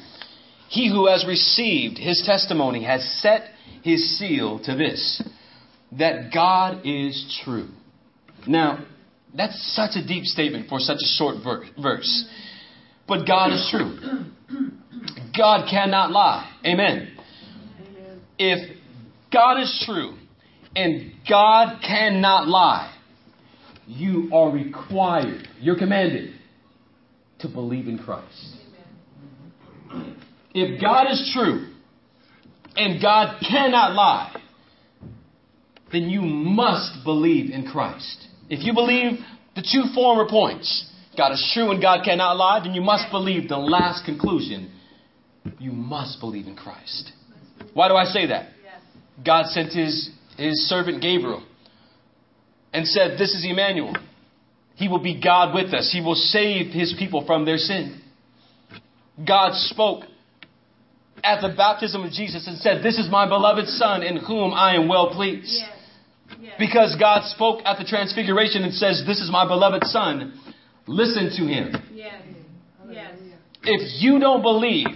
[0.68, 3.42] He who has received his testimony has set
[3.82, 5.22] his seal to this
[5.98, 7.68] that God is true.
[8.46, 8.84] Now,
[9.34, 12.28] that's such a deep statement for such a short ver- verse.
[13.06, 13.98] But God is true.
[15.36, 16.50] God cannot lie.
[16.64, 17.16] Amen.
[18.38, 18.76] If
[19.32, 20.16] God is true
[20.74, 22.96] and God cannot lie,
[23.86, 26.34] you are required, you're commanded
[27.40, 28.56] to believe in Christ.
[30.54, 31.68] If God is true
[32.76, 34.36] and God cannot lie,
[35.92, 38.26] then you must believe in Christ.
[38.50, 39.20] If you believe
[39.54, 43.48] the two former points, God is true and God cannot lie, then you must believe
[43.48, 44.72] the last conclusion.
[45.58, 47.12] You must believe in Christ.
[47.72, 48.48] Why do I say that?
[49.24, 51.44] God sent his, his servant Gabriel
[52.72, 53.94] and said, This is Emmanuel.
[54.74, 55.90] He will be God with us.
[55.92, 58.00] He will save his people from their sin.
[59.26, 60.04] God spoke
[61.22, 64.74] at the baptism of Jesus and said, This is my beloved Son in whom I
[64.74, 65.60] am well pleased.
[65.60, 65.79] Yes.
[66.58, 70.38] Because God spoke at the transfiguration and says, This is my beloved Son.
[70.86, 71.72] Listen to him.
[71.92, 72.22] Yes.
[72.90, 73.14] Yes.
[73.62, 74.86] If you don't believe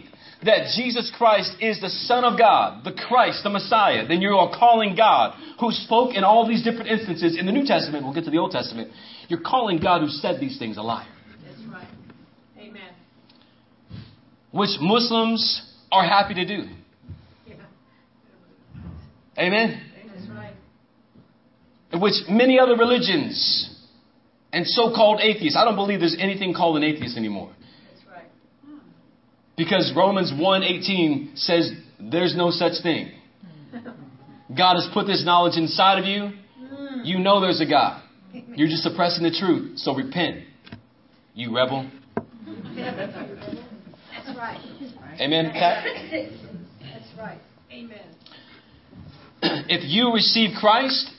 [0.45, 4.57] that Jesus Christ is the Son of God, the Christ, the Messiah, then you are
[4.57, 8.25] calling God, who spoke in all these different instances in the New Testament, we'll get
[8.25, 8.91] to the Old Testament,
[9.29, 11.07] you're calling God who said these things a liar.
[11.47, 11.89] That's right.
[12.59, 12.91] Amen.
[14.51, 16.69] Which Muslims are happy to do.
[17.47, 17.55] Yeah.
[19.39, 19.81] Amen?
[21.95, 22.03] Right.
[22.03, 23.71] Which many other religions
[24.53, 27.51] and so called atheists, I don't believe there's anything called an atheist anymore.
[27.91, 28.27] That's right.
[29.57, 33.13] Because Romans 1:18 says there's no such thing.
[34.57, 36.33] God has put this knowledge inside of you.
[37.03, 38.03] You know there's a God.
[38.33, 39.79] You're just suppressing the truth.
[39.79, 40.45] So repent.
[41.35, 41.91] You rebel.
[42.77, 44.61] That's right.
[45.21, 45.51] Amen.
[45.53, 45.85] Pat?
[45.85, 47.39] That's right.
[47.73, 47.99] Amen.
[49.43, 51.11] If you receive Christ,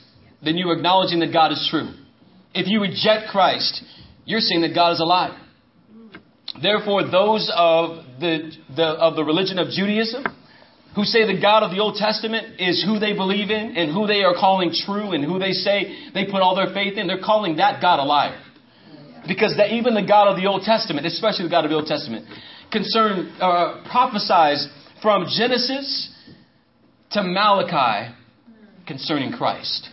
[0.46, 1.92] then you're acknowledging that God is true.
[2.54, 3.82] If you reject Christ,
[4.24, 5.36] you're saying that God is a liar.
[6.62, 10.24] Therefore, those of the, the, of the religion of Judaism
[10.94, 14.06] who say the God of the Old Testament is who they believe in and who
[14.06, 17.20] they are calling true and who they say they put all their faith in, they're
[17.22, 18.40] calling that God a liar.
[19.28, 21.86] Because that even the God of the Old Testament, especially the God of the Old
[21.86, 22.26] Testament,
[22.72, 24.68] concern uh, prophesies
[25.02, 26.14] from Genesis
[27.10, 28.14] to Malachi
[28.86, 29.90] concerning Christ.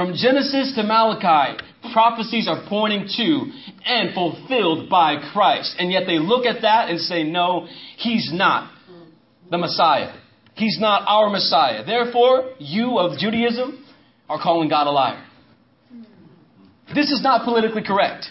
[0.00, 3.52] From Genesis to Malachi, prophecies are pointing to
[3.84, 5.76] and fulfilled by Christ.
[5.78, 7.66] And yet they look at that and say, no,
[7.98, 8.72] he's not
[9.50, 10.16] the Messiah.
[10.54, 11.84] He's not our Messiah.
[11.84, 13.84] Therefore, you of Judaism
[14.26, 15.22] are calling God a liar.
[16.94, 18.24] This is not politically correct.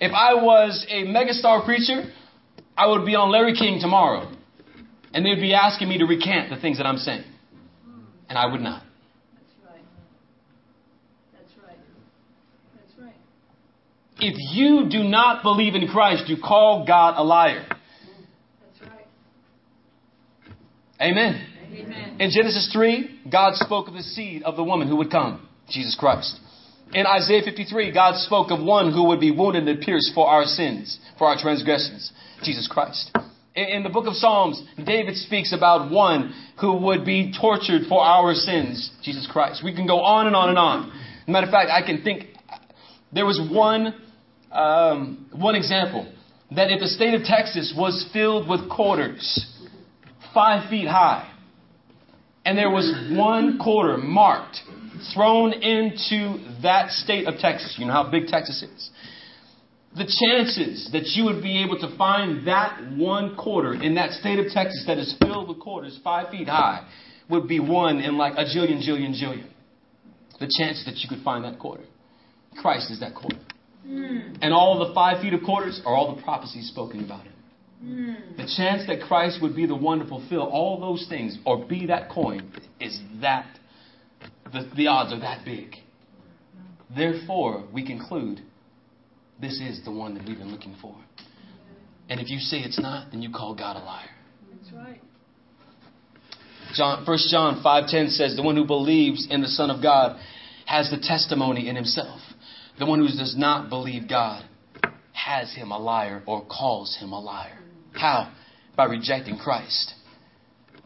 [0.00, 2.10] If I was a megastar preacher,
[2.76, 4.32] I would be on Larry King tomorrow.
[5.14, 7.22] And they'd be asking me to recant the things that I'm saying.
[8.28, 8.82] And I would not.
[9.34, 9.78] That's right.
[11.32, 11.78] That's right.
[12.76, 13.14] That's right.
[14.24, 17.66] If you do not believe in Christ, you call God a liar.
[21.00, 21.44] Amen.
[21.74, 22.16] Amen.
[22.20, 25.96] In Genesis 3, God spoke of the seed of the woman who would come, Jesus
[25.98, 26.38] Christ.
[26.94, 30.44] In Isaiah 53, God spoke of one who would be wounded and pierced for our
[30.44, 32.12] sins, for our transgressions,
[32.44, 33.10] Jesus Christ.
[33.56, 38.00] In, in the book of Psalms, David speaks about one who would be tortured for
[38.00, 39.64] our sins, Jesus Christ.
[39.64, 40.92] We can go on and on and on.
[41.26, 42.26] Matter of fact, I can think
[43.12, 43.94] there was one
[44.52, 46.12] um, one example
[46.54, 49.46] that if the state of Texas was filled with quarters
[50.34, 51.28] five feet high,
[52.44, 54.58] and there was one quarter marked
[55.14, 58.90] thrown into that state of Texas, you know how big Texas is.
[59.94, 64.38] The chances that you would be able to find that one quarter in that state
[64.38, 66.88] of Texas that is filled with quarters five feet high
[67.28, 69.48] would be one in like a jillion, jillion, jillion.
[70.40, 71.84] The chances that you could find that quarter.
[72.60, 73.38] Christ is that quarter.
[73.86, 74.34] Hmm.
[74.40, 77.32] And all the five feet of quarters are all the prophecies spoken about him.
[77.80, 78.12] Hmm.
[78.36, 81.86] The chance that Christ would be the one to fulfill all those things or be
[81.86, 83.46] that coin is that,
[84.52, 85.74] the, the odds are that big.
[86.94, 88.40] Therefore, we conclude
[89.40, 90.94] this is the one that we've been looking for.
[92.08, 94.08] And if you say it's not, then you call God a liar.
[94.54, 95.00] That's right.
[96.74, 100.18] John, 1 John 5.10 says, The one who believes in the Son of God
[100.66, 102.20] has the testimony in himself.
[102.78, 104.44] The one who does not believe God
[105.12, 107.58] has him a liar or calls him a liar.
[107.92, 108.32] How?
[108.76, 109.94] By rejecting Christ.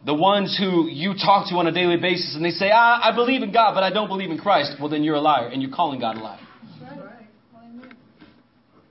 [0.05, 3.15] The ones who you talk to on a daily basis and they say, ah, I
[3.15, 4.73] believe in God, but I don't believe in Christ.
[4.79, 6.39] Well, then you're a liar and you're calling God a liar.
[6.81, 7.27] That's right.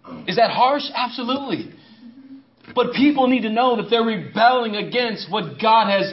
[0.08, 0.24] Amen.
[0.26, 0.84] Is that harsh?
[0.94, 1.72] Absolutely.
[2.74, 6.12] But people need to know that they're rebelling against what God has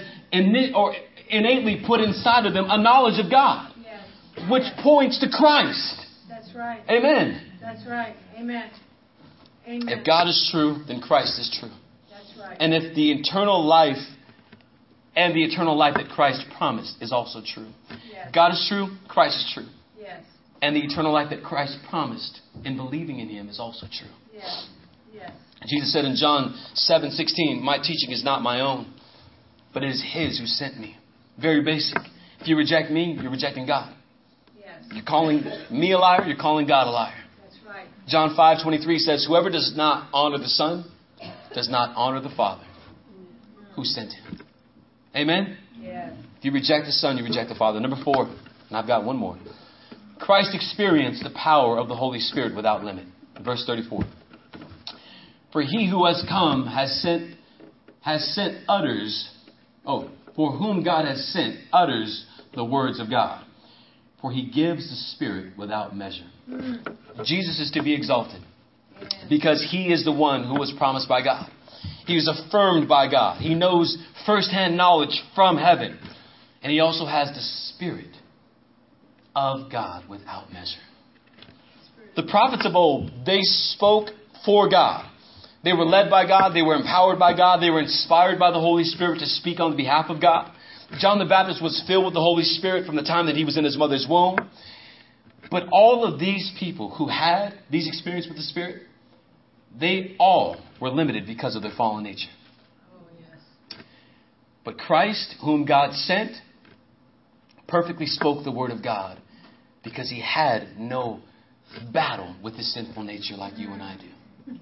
[0.75, 0.93] or
[1.29, 4.49] innately put inside of them a knowledge of God, Yes.
[4.49, 6.02] which points to Christ.
[6.53, 6.81] That's right.
[6.89, 7.51] Amen.
[7.61, 8.15] That's right.
[8.37, 8.69] Amen.
[9.65, 9.89] Amen.
[9.89, 11.71] If God is true, then Christ is true.
[12.11, 12.57] That's right.
[12.59, 13.97] And if the eternal life
[15.15, 17.69] and the eternal life that Christ promised is also true.
[18.11, 18.29] yes.
[18.33, 19.67] God is true, Christ is true.
[19.99, 20.21] Yes.
[20.61, 24.11] And the eternal life that Christ promised in believing in him is also true.
[24.33, 24.67] Yes.
[25.13, 25.31] Yes.
[25.65, 28.93] Jesus said in John 7:16, "My teaching is not my own,
[29.73, 30.97] but it is his who sent me."
[31.37, 31.97] Very basic.
[32.41, 33.93] If you reject me, you're rejecting God.
[34.91, 37.13] You're calling me a liar, you're calling God a liar.
[37.41, 37.87] That's right.
[38.07, 40.85] John 5:23 says, "Whoever does not honor the Son
[41.53, 42.63] does not honor the Father
[43.75, 44.39] who sent him."
[45.15, 45.57] Amen.
[45.81, 46.13] Yes.
[46.39, 47.79] If you reject the Son, you reject the Father.
[47.79, 48.27] Number 4,
[48.69, 49.37] and I've got one more.
[50.19, 53.05] Christ experienced the power of the Holy Spirit without limit.
[53.41, 54.03] Verse 34.
[55.51, 57.35] For he who has come has sent
[58.01, 59.29] has sent utters
[59.85, 63.42] oh, for whom God has sent utters the words of God.
[64.23, 66.23] For he gives the Spirit without measure.
[67.25, 68.41] Jesus is to be exalted
[69.29, 71.51] because he is the one who was promised by God.
[72.07, 73.41] He was affirmed by God.
[73.41, 75.99] He knows firsthand knowledge from heaven.
[76.61, 77.41] And he also has the
[77.75, 78.15] Spirit
[79.35, 80.79] of God without measure.
[82.15, 84.07] The prophets of old, they spoke
[84.45, 85.05] for God.
[85.65, 86.53] They were led by God.
[86.53, 87.61] They were empowered by God.
[87.61, 90.49] They were inspired by the Holy Spirit to speak on behalf of God.
[90.99, 93.57] John the Baptist was filled with the Holy Spirit from the time that he was
[93.57, 94.37] in his mother's womb.
[95.49, 98.83] But all of these people who had these experiences with the Spirit,
[99.79, 102.29] they all were limited because of their fallen nature.
[104.63, 106.31] But Christ, whom God sent,
[107.67, 109.19] perfectly spoke the word of God
[109.83, 111.19] because he had no
[111.91, 114.59] battle with his sinful nature like you and I do.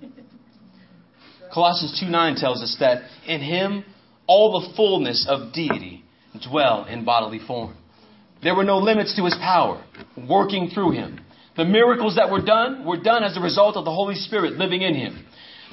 [1.54, 3.84] Colossians 2 9 tells us that in him
[4.26, 6.06] all the fullness of deity
[6.40, 7.75] dwell in bodily form.
[8.44, 9.84] There were no limits to his power
[10.17, 11.19] working through him.
[11.58, 14.82] The miracles that were done were done as a result of the Holy Spirit living
[14.82, 15.25] in him.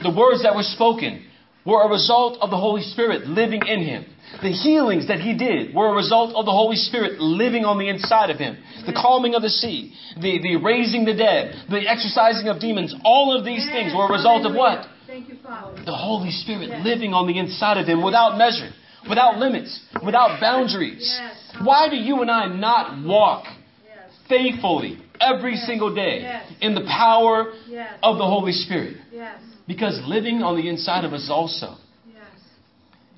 [0.03, 1.25] The words that were spoken
[1.65, 4.05] were a result of the Holy Spirit living in him.
[4.43, 7.89] The healings that he did were a result of the Holy Spirit living on the
[7.89, 8.59] inside of him.
[8.87, 13.37] The calming of the sea, the, the raising the dead, the exorcising of demons, all
[13.37, 14.87] of these things were a result of what?
[15.07, 15.83] Thank you, Father.
[15.85, 16.85] The Holy Spirit Yes.
[16.85, 18.71] living on the inside of him without measure,
[19.09, 21.19] without limits, without boundaries.
[21.63, 23.45] Why do you and I not walk
[24.29, 27.53] faithfully every single day in the power
[28.03, 28.97] of the Holy Spirit?
[29.67, 31.75] Because living on the inside of us also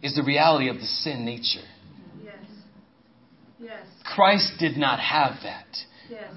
[0.03, 1.67] is the reality of the sin nature.
[4.15, 5.67] Christ did not have that.
[6.11, 6.33] Yes.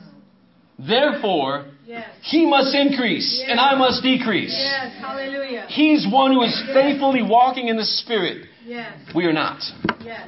[0.78, 2.06] Therefore, Yes.
[2.22, 4.56] he must increase and I must decrease.
[4.56, 4.93] Yes.
[4.99, 5.66] Hallelujah.
[5.70, 8.47] He's one who is faithfully walking in the Spirit.
[8.66, 8.93] Yes.
[9.16, 9.61] We are not.
[10.03, 10.28] Yes.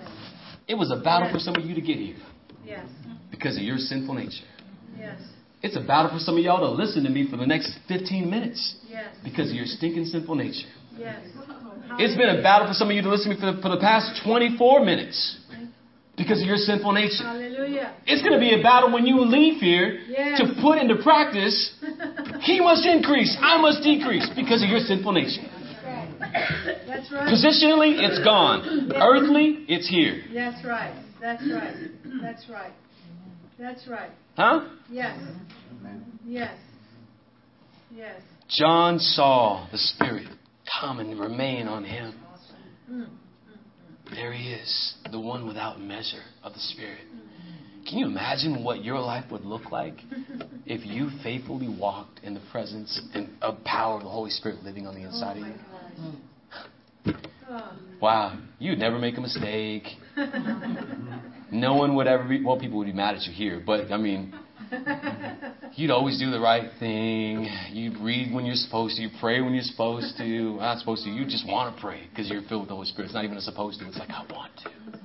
[0.68, 2.16] It was a battle for some of you to get here
[2.66, 2.86] Yes.
[3.32, 4.46] because of your sinful nature.
[5.00, 5.20] Yes.
[5.62, 8.30] It's a battle for some of y'all to listen to me for the next 15
[8.30, 9.06] minutes Yes.
[9.24, 10.68] because of your stinking sinful nature.
[10.98, 11.20] Yes.
[12.00, 13.70] It's been a battle for some of you to listen to me for the, for
[13.70, 15.38] the past 24 minutes
[16.18, 17.24] because of your sinful nature.
[17.24, 17.94] Hallelujah.
[18.08, 20.40] It's going to be a battle when you leave here Yes.
[20.40, 21.74] to put into practice.
[22.42, 25.44] He must increase, I must decrease because of your sinful nature.
[26.96, 27.28] That's right.
[27.28, 28.92] Positionally, it's gone.
[28.96, 30.24] Earthly, it's here.
[30.34, 30.96] That's right.
[31.22, 31.76] That's right.
[32.22, 32.74] That's right.
[33.60, 34.12] That's right.
[34.36, 34.68] Huh?
[34.90, 35.18] Yes.
[36.26, 36.56] Yes.
[37.96, 38.22] Yes.
[38.50, 40.28] John saw the Spirit
[40.80, 42.16] come and remain on him.
[44.14, 47.02] There he is, the one without measure of the Spirit.
[47.88, 49.96] Can you imagine what your life would look like
[50.66, 54.88] if you faithfully walked in the presence and of power of the Holy Spirit living
[54.88, 55.54] on the inside oh of you?
[56.00, 56.16] Oh
[57.50, 57.72] Oh.
[58.02, 59.84] Wow, you'd never make a mistake.
[61.52, 63.98] No one would ever be, well, people would be mad at you here, but I
[63.98, 64.34] mean,
[65.76, 67.48] you'd always do the right thing.
[67.72, 69.04] You'd read when you're supposed to.
[69.04, 70.58] You pray when you're supposed to.
[70.58, 71.10] Not supposed to.
[71.10, 73.06] You just want to pray because you're filled with the Holy Spirit.
[73.06, 73.88] It's not even a supposed to.
[73.88, 75.00] It's like, I want to.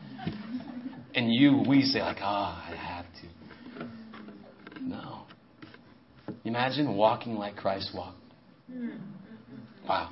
[1.14, 4.80] And you, we say, like, ah, I have to.
[4.80, 5.22] No.
[6.44, 8.16] Imagine walking like Christ walked.
[9.86, 10.10] Wow.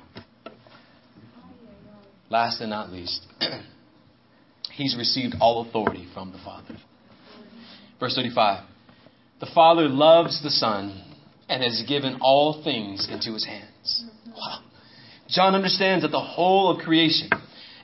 [2.29, 3.25] Last and not least,
[4.73, 6.77] he's received all authority from the Father.
[7.99, 8.65] Verse 35
[9.39, 11.03] The Father loves the Son
[11.49, 14.05] and has given all things into his hands.
[14.27, 14.59] Wow.
[15.27, 17.29] John understands that the whole of creation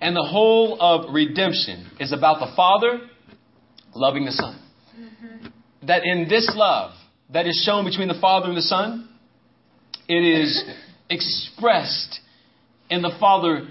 [0.02, 3.02] and the whole of redemption is about the Father
[3.96, 4.62] loving the Son.
[4.98, 5.48] Mm-hmm.
[5.88, 6.92] That in this love
[7.34, 9.10] that is shown between the Father and the Son,
[10.08, 10.64] it is
[11.10, 12.20] expressed
[12.90, 13.68] in the Father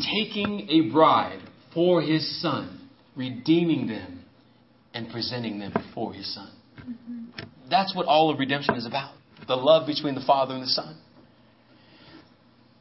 [0.00, 1.40] taking a bride
[1.74, 4.24] for his Son, redeeming them,
[4.94, 6.50] and presenting them before his Son.
[6.78, 7.24] Mm-hmm.
[7.70, 9.14] That's what all of redemption is about
[9.46, 10.96] the love between the Father and the Son.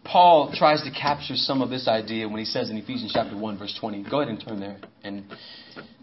[0.03, 3.57] Paul tries to capture some of this idea when he says in Ephesians chapter 1
[3.57, 4.03] verse 20.
[4.09, 4.77] Go ahead and turn there.
[5.03, 5.25] And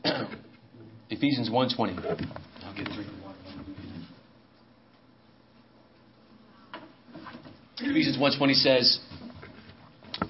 [1.10, 2.04] Ephesians 1:20.
[2.64, 3.04] I'll get through.
[7.78, 8.98] Ephesians 1:20 says,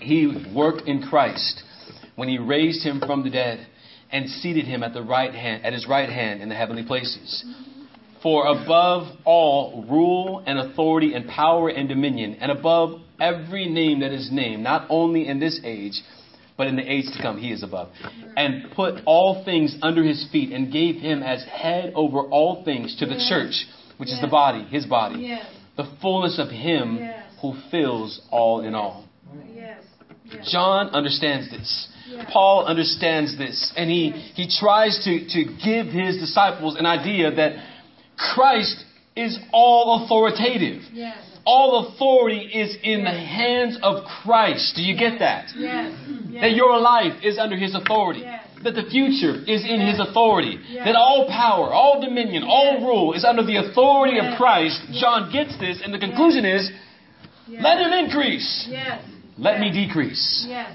[0.07, 1.63] "He worked in Christ
[2.15, 3.59] when he raised him from the dead
[4.13, 7.45] and seated him at the right hand at his right hand in the heavenly places."
[8.23, 14.13] For above all rule and authority and power and dominion, and above every name that
[14.13, 16.01] is named, not only in this age,
[16.57, 17.89] but in the age to come, he is above.
[18.37, 22.95] And put all things under his feet, and gave him as head over all things
[22.97, 23.29] to the Yes.
[23.29, 23.67] church,
[23.99, 25.45] which is the body, his body, Yes.
[25.77, 27.23] the fullness of him Yes.
[27.41, 29.06] who fills all in all.
[30.27, 30.35] Yes.
[30.35, 30.53] Yes.
[30.53, 31.89] John understands this.
[32.09, 32.25] Yeah.
[32.33, 33.73] Paul understands this.
[33.77, 37.57] And he, he tries to, to give his disciples an idea that
[38.17, 38.85] Christ
[39.17, 40.83] is all authoritative.
[40.93, 41.19] Yes.
[41.45, 44.75] All authority is in the hands of Christ.
[44.77, 45.47] Do you get that?
[45.57, 45.93] Yes.
[46.29, 46.43] Yes.
[46.43, 48.21] That your life is under his authority.
[48.21, 48.43] Yes.
[48.65, 50.59] That the future is in his authority.
[50.69, 50.87] Yes.
[50.87, 54.39] That all power, all dominion, all rule is under the authority of Yes.
[54.39, 54.81] Christ.
[55.01, 56.71] John gets this, and the conclusion is
[57.49, 57.63] Yes.
[57.63, 58.67] let him increase,
[59.37, 59.45] Yes.
[59.45, 60.45] let me decrease.
[60.49, 60.73] Yes.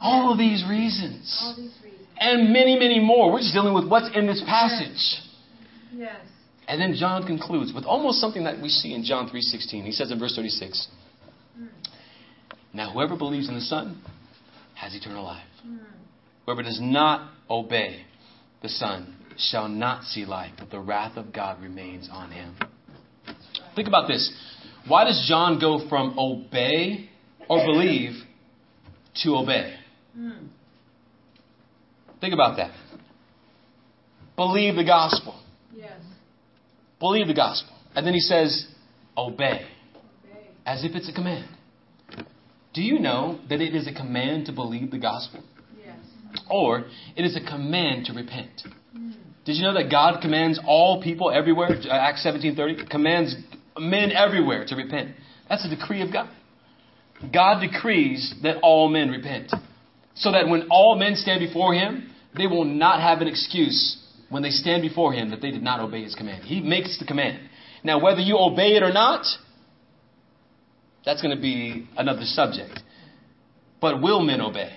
[0.00, 1.38] All of these reasons.
[1.42, 2.06] All these reasons.
[2.18, 3.32] And many, many more.
[3.32, 5.22] We're just dealing with what's in this passage.
[5.92, 6.16] Yes.
[6.68, 9.84] And then John concludes with almost something that we see in John 3:16.
[9.84, 10.88] He says in verse 36,
[11.56, 11.66] hmm.
[12.72, 14.02] "Now whoever believes in the Son
[14.74, 15.44] has eternal life.
[15.62, 15.76] Hmm.
[16.44, 18.04] Whoever does not obey
[18.62, 22.56] the Son shall not see life, but the wrath of God remains on him."
[23.74, 24.32] Think about this.
[24.88, 27.10] Why does John go from obey
[27.48, 28.12] or believe
[29.22, 29.74] to obey?
[32.20, 32.72] Think about that.
[34.36, 35.40] Believe the gospel.
[35.74, 35.92] Yes.
[36.98, 37.74] Believe the gospel.
[37.94, 38.66] And then he says,
[39.16, 39.66] obey,
[40.24, 40.46] Obey.
[40.66, 41.48] as if it's a command.
[42.74, 45.42] Do you know that it is a command to believe the gospel?
[45.82, 45.96] Yes.
[46.50, 46.84] Or
[47.16, 48.62] it is a command to repent?
[49.46, 51.70] Did you know that God commands all people everywhere?
[51.90, 53.34] Acts 17:30 commands
[53.78, 55.14] men everywhere to repent.
[55.48, 56.28] That's a decree of God.
[57.32, 59.52] God decrees that all men repent.
[60.14, 64.42] So that when all men stand before him, they will not have an excuse when
[64.42, 66.44] they stand before him that they did not obey his command.
[66.44, 67.40] He makes the command.
[67.84, 69.26] Now, whether you obey it or not,
[71.04, 72.80] that's going to be another subject.
[73.80, 74.76] But will men obey?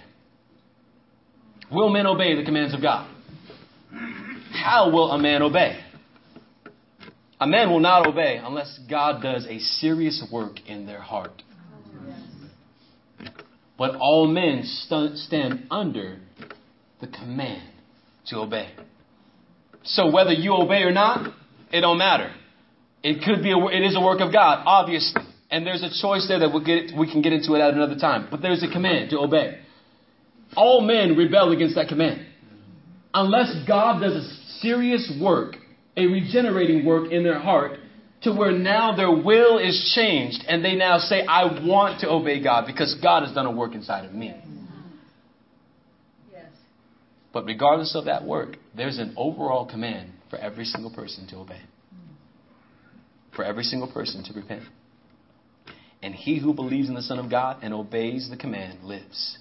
[1.72, 3.10] Will men obey the commands of God?
[4.60, 5.80] how will a man obey?
[7.40, 11.42] A man will not obey unless God does a serious work in their heart.
[13.80, 16.20] But all men st- stand under
[17.00, 17.64] the command
[18.28, 18.70] to obey.
[19.84, 21.34] So whether you obey or not,
[21.72, 22.30] it don't matter.
[23.02, 25.22] It could be a, it is a work of God, obviously.
[25.50, 27.96] And there's a choice there that we'll get, we can get into it at another
[27.98, 28.28] time.
[28.30, 29.60] But there's a command to obey.
[30.58, 32.26] All men rebel against that command.
[33.14, 35.56] Unless God does a serious work,
[35.96, 37.80] a regenerating work in their heart,
[38.22, 42.44] to where now their will is changed and they now say, I want to obey
[42.44, 44.36] God because God has done a work inside of me.
[46.32, 46.46] Yes.
[47.32, 51.62] But regardless of that work, there's an overall command for every single person to obey,
[53.36, 54.64] for every single person to repent.
[56.02, 59.38] And he who believes in the Son of God and obeys the command lives.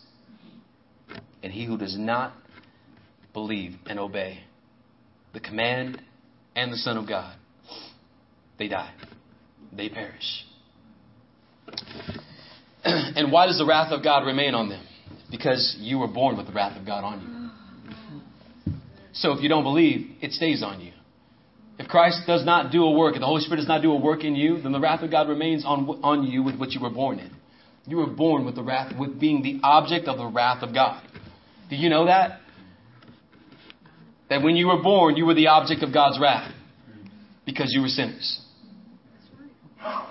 [1.42, 2.32] And he who does not
[3.32, 4.40] believe and obey
[5.32, 6.00] the command
[6.56, 7.36] and the Son of God,
[8.58, 8.92] they die.
[9.72, 10.44] They perish.
[12.84, 14.84] and why does the wrath of God remain on them?
[15.30, 18.74] Because you were born with the wrath of God on you.
[19.12, 20.92] So if you don't believe, it stays on you.
[21.78, 24.00] If Christ does not do a work, if the Holy Spirit does not do a
[24.00, 26.80] work in you, then the wrath of God remains on, on you with what you
[26.80, 27.30] were born in.
[27.86, 31.02] You were born with the wrath, with being the object of the wrath of God.
[31.70, 32.40] Do you know that?
[34.28, 36.52] That when you were born, you were the object of God's wrath
[37.46, 38.40] because you were sinners.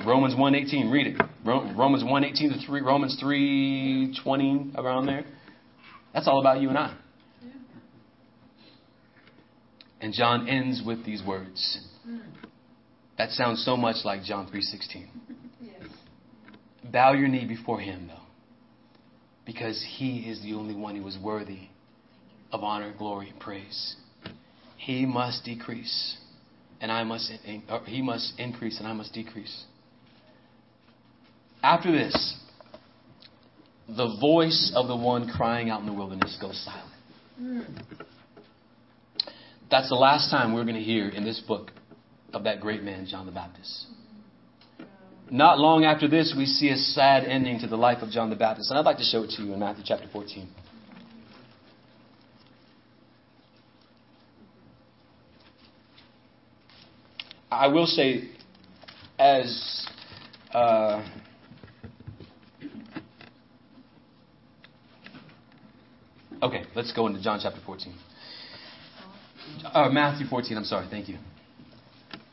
[0.06, 1.22] Romans 1:18, read it.
[1.44, 5.26] Romans 1:18 to 3, Romans 3:20 around there.
[6.14, 6.94] That's all about you and I.
[7.42, 7.50] Hmm.
[10.02, 11.88] And John ends with these words.
[12.04, 12.20] Hmm.
[13.18, 15.08] That sounds so much like John 3:16.
[15.60, 15.90] Yes.
[16.92, 18.28] Bow your knee before him though,
[19.46, 21.70] because he is the only one who is worthy
[22.52, 23.96] of honor, glory, and praise.
[24.78, 26.18] He must decrease,
[26.82, 27.32] and I must
[27.86, 29.66] he must increase, and I must decrease.
[31.64, 32.36] After this,
[33.88, 37.68] the voice of the one crying out in the wilderness goes silent.
[39.70, 41.72] That's the last time we're going to hear in this book
[42.34, 43.88] of that great man, John the Baptist.
[45.30, 48.36] Not long after this, we see a sad ending to the life of John the
[48.36, 48.70] Baptist.
[48.70, 50.48] And I'd like to show it to you in Matthew chapter 14.
[57.50, 58.30] I will say,
[59.18, 59.88] as
[60.54, 61.08] uh,
[66.42, 67.94] okay, let's go into John chapter 14.
[69.66, 71.18] Uh, Matthew 14, I'm sorry, thank you.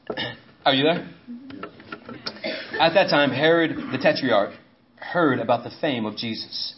[0.64, 1.08] Are you there?
[2.80, 4.54] At that time, Herod the Tetrarch
[4.96, 6.74] heard about the fame of Jesus.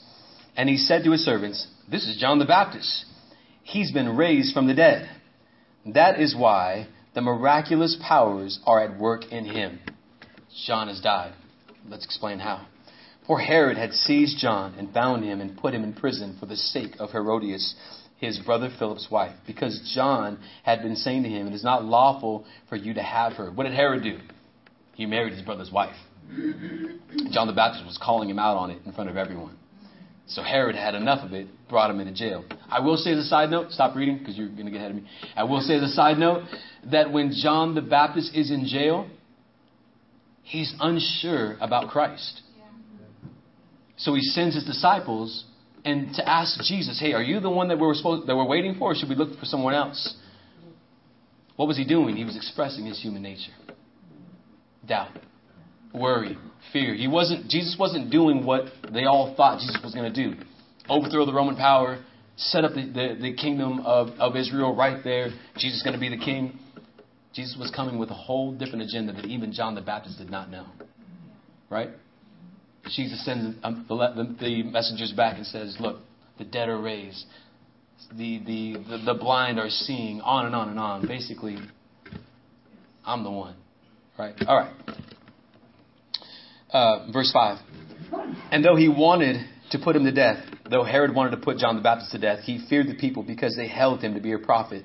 [0.57, 3.07] And he said to his servants, This is John the Baptist.
[3.63, 5.09] He's been raised from the dead.
[5.87, 9.81] That is why the miraculous powers are at work in him.
[10.67, 11.33] John has died.
[11.89, 12.67] Let's explain how.
[13.27, 16.57] For Herod had seized John and bound him and put him in prison for the
[16.57, 17.75] sake of Herodias,
[18.19, 22.45] his brother Philip's wife, because John had been saying to him, It is not lawful
[22.69, 23.51] for you to have her.
[23.51, 24.19] What did Herod do?
[24.95, 25.97] He married his brother's wife.
[27.31, 29.57] John the Baptist was calling him out on it in front of everyone.
[30.29, 32.45] So Herod had enough of it, brought him into jail.
[32.69, 34.91] I will say as a side note, stop reading because you're going to get ahead
[34.91, 35.05] of me.
[35.37, 36.43] I will say as a side note
[36.91, 39.09] that when John the Baptist is in jail,
[40.43, 42.43] he's unsure about Christ.
[43.97, 45.45] So he sends his disciples
[45.85, 48.75] and to ask Jesus, "Hey, are you the one that we're supposed that we're waiting
[48.75, 50.17] for, or should we look for someone else?"
[51.57, 52.17] What was he doing?
[52.17, 53.53] He was expressing his human nature.
[54.87, 55.13] Doubt,
[55.95, 56.37] worry,
[56.73, 56.95] fear.
[56.95, 60.37] He wasn't Jesus wasn't doing what they all thought Jesus was going to do.
[60.89, 61.99] Overthrow the Roman power,
[62.37, 65.31] set up the, the, the kingdom of, of Israel right there.
[65.57, 66.59] Jesus is going to be the king.
[67.37, 70.51] Jesus was coming with a whole different agenda that even John the Baptist did not
[70.51, 70.65] know.
[71.69, 71.91] Right?
[72.89, 75.99] Jesus sends um, the, messengers back and says, Look,
[76.39, 77.27] the dead are raised,
[78.11, 81.07] the, the, the, the blind are seeing, on and on and on.
[81.07, 81.59] Basically,
[83.05, 83.57] I'm the one.
[84.19, 84.35] Right?
[84.47, 84.73] All right.
[86.71, 87.59] Uh, verse 5.
[88.51, 90.39] And though he wanted to put him to death,
[90.71, 93.57] though Herod wanted to put John the Baptist to death, he feared the people because
[93.57, 94.85] they held him to be a prophet.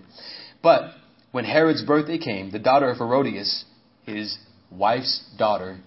[0.62, 0.91] But
[1.32, 3.66] when Herod's birthday came, the daughter of Herodias,
[4.04, 4.38] his
[4.70, 5.80] wife's daughter,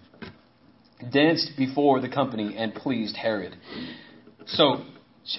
[1.13, 3.57] danced before the company and pleased Herod.
[4.47, 4.85] So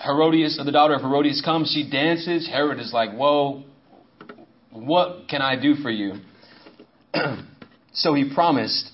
[0.03, 1.71] Herodias, the daughter of Herodias, comes.
[1.71, 2.47] She dances.
[2.47, 3.63] Herod is like, "Whoa,
[4.71, 6.21] what can I do for you?"
[7.93, 8.91] so he promised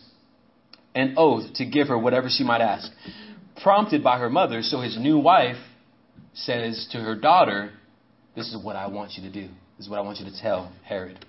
[0.96, 2.92] an oath to give her whatever she might ask.
[3.62, 5.58] Prompted by her mother, so his new wife
[6.34, 7.72] says to her daughter,
[8.36, 9.50] "This is what I want you to do.
[9.82, 11.26] Is what I want you to tell Herod.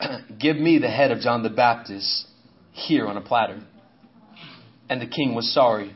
[0.40, 2.26] Give me the head of John the Baptist
[2.72, 3.60] here on a platter.
[4.88, 5.94] And the king was sorry.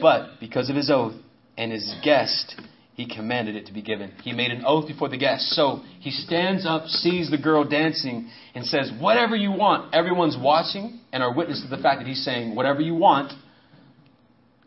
[0.00, 1.14] But because of his oath
[1.56, 2.60] and his guest,
[2.94, 4.12] he commanded it to be given.
[4.22, 5.50] He made an oath before the guest.
[5.50, 9.94] So he stands up, sees the girl dancing, and says, Whatever you want.
[9.94, 13.32] Everyone's watching and are witness to the fact that he's saying, Whatever you want.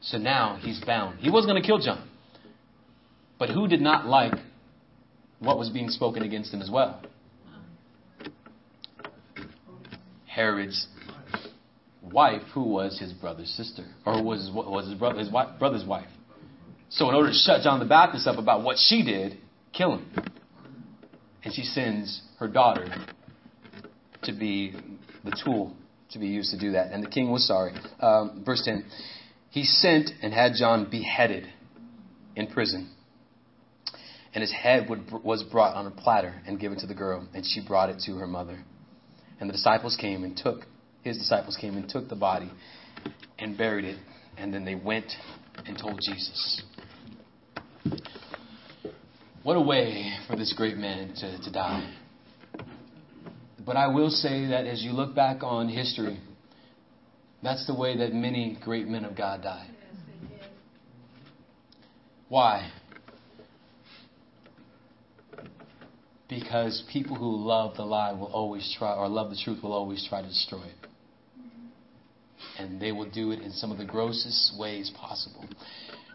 [0.02, 1.20] So now he's bound.
[1.20, 2.08] He was going to kill John.
[3.38, 4.34] But who did not like
[5.40, 7.02] what was being spoken against him as well?
[10.26, 10.88] Herod's
[12.02, 16.08] wife, who was his brother's sister, or was was his brother his wife, brother's wife.
[16.90, 19.38] So in order to shut John the Baptist up about what she did,
[19.74, 20.12] kill him.
[21.44, 22.88] And she sends her daughter
[24.24, 24.74] to be
[25.24, 25.76] the tool
[26.12, 26.92] to be used to do that.
[26.92, 27.74] And the king was sorry.
[28.00, 28.86] Um, verse 10
[29.52, 31.48] He sent and had John beheaded
[32.36, 32.90] in prison.
[34.34, 37.44] And his head would, was brought on a platter and given to the girl, and
[37.46, 38.64] she brought it to her mother.
[39.40, 40.66] And the disciples came and took,
[41.02, 42.52] his disciples came and took the body
[43.40, 43.98] and buried it.
[44.38, 45.12] And then they went
[45.66, 46.64] and told Jesus.
[49.44, 51.96] What a way for this great man to, to die.
[53.66, 56.20] But I will say that as you look back on history,
[57.42, 59.70] that's the way that many great men of God died.
[62.28, 62.70] Why?
[66.30, 70.06] Because people who love the lie will always try, or love the truth will always
[70.08, 70.88] try to destroy it.
[72.60, 75.44] And they will do it in some of the grossest ways possible.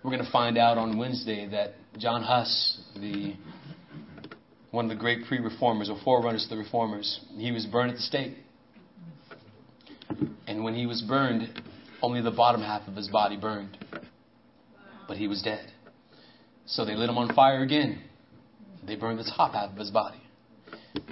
[0.05, 3.35] We're going to find out on Wednesday that John Huss, the
[4.71, 8.03] one of the great pre-reformers or forerunners to the reformers, he was burned at the
[8.03, 8.35] stake.
[10.47, 11.63] And when he was burned,
[12.03, 13.79] only the bottom half of his body burned.
[15.09, 15.73] But he was dead.
[16.67, 18.03] So they lit him on fire again.
[18.87, 20.21] They burned the top half of his body.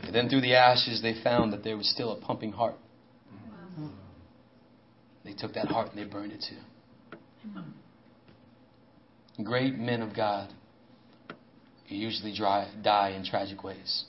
[0.04, 2.76] And then through the ashes, they found that there was still a pumping heart.
[5.24, 6.56] They took that heart and they burned it too.
[9.42, 10.52] Great men of God
[11.92, 14.04] usually dry, die in tragic ways.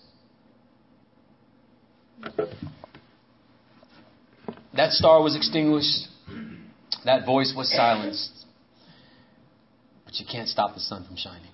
[4.76, 6.08] That star was extinguished.
[7.06, 8.46] That voice was silenced.
[10.06, 11.52] But you can't stop the sun from shining.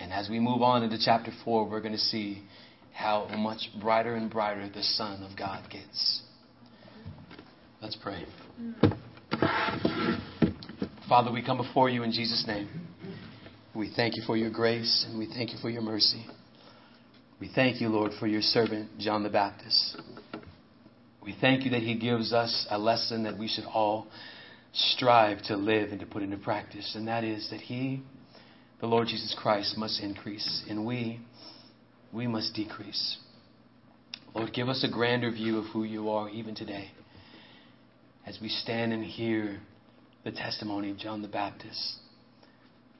[0.00, 2.42] And as we move on into chapter 4, we're going to see
[2.92, 6.22] how much brighter and brighter the Son of God gets.
[7.82, 8.24] Let's pray.
[11.08, 12.68] Father, we come before you in Jesus' name.
[13.74, 16.24] We thank you for your grace and we thank you for your mercy.
[17.40, 20.00] We thank you, Lord, for your servant, John the Baptist.
[21.22, 24.06] We thank you that he gives us a lesson that we should all
[24.72, 28.02] strive to live and to put into practice, and that is that he,
[28.84, 31.18] the Lord Jesus Christ, must increase, and we,
[32.12, 33.16] we must decrease.
[34.34, 36.90] Lord, give us a grander view of who you are even today
[38.26, 39.58] as we stand and hear
[40.24, 41.94] the testimony of John the Baptist.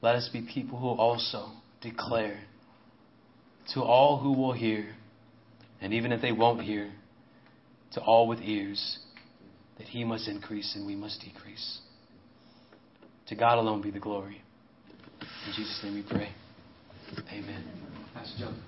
[0.01, 1.51] Let us be people who also
[1.83, 2.39] declare
[3.75, 4.87] to all who will hear,
[5.81, 6.91] and even if they won't hear,
[7.91, 8.97] to all with ears,
[9.77, 11.77] that he must increase and we must decrease.
[13.27, 14.41] To God alone be the glory.
[15.45, 16.29] In Jesus' name we pray.
[17.31, 17.63] Amen.
[18.15, 18.61] Pastor John.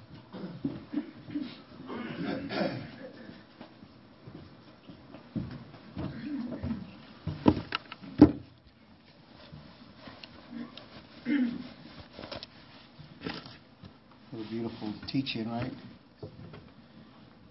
[14.31, 15.71] What a beautiful teaching, right?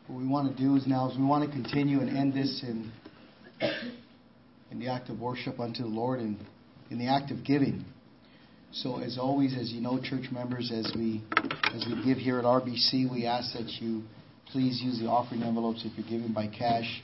[0.06, 2.62] What we want to do is now is we want to continue and end this
[2.62, 2.92] in
[4.70, 6.38] in the act of worship unto the Lord and
[6.90, 7.84] in the act of giving.
[8.82, 11.22] So as always, as you know, church members, as we
[11.74, 14.02] as we give here at RBC, we ask that you
[14.52, 17.02] please use the offering envelopes if you're giving by cash.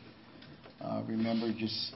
[0.82, 1.94] Uh, remember, just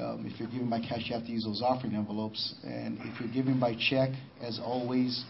[0.00, 2.54] um, if you're giving by cash, you have to use those offering envelopes.
[2.64, 4.08] And if you're giving by check,
[4.40, 5.22] as always,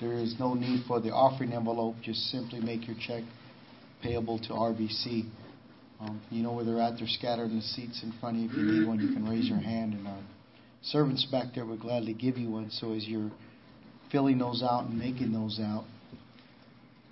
[0.00, 1.96] there is no need for the offering envelope.
[2.04, 3.24] Just simply make your check
[4.00, 5.28] payable to RBC.
[5.98, 6.98] Um, you know where they're at.
[6.98, 8.48] They're scattered in the seats in front of you.
[8.50, 10.22] If you need one, you can raise your hand, and our
[10.84, 12.70] servants back there would gladly give you one.
[12.70, 13.30] So as you're
[14.12, 15.84] filling those out and making those out,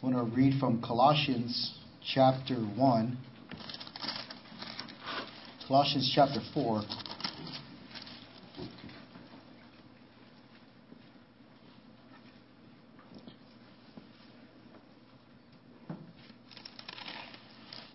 [0.03, 1.75] I want to read from Colossians
[2.15, 3.17] chapter 1.
[5.67, 6.83] Colossians chapter 4.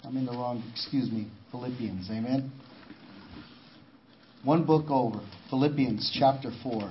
[0.03, 2.49] I'm in the wrong, excuse me, Philippians, amen?
[4.47, 5.19] One book over,
[5.49, 6.89] Philippians chapter 4.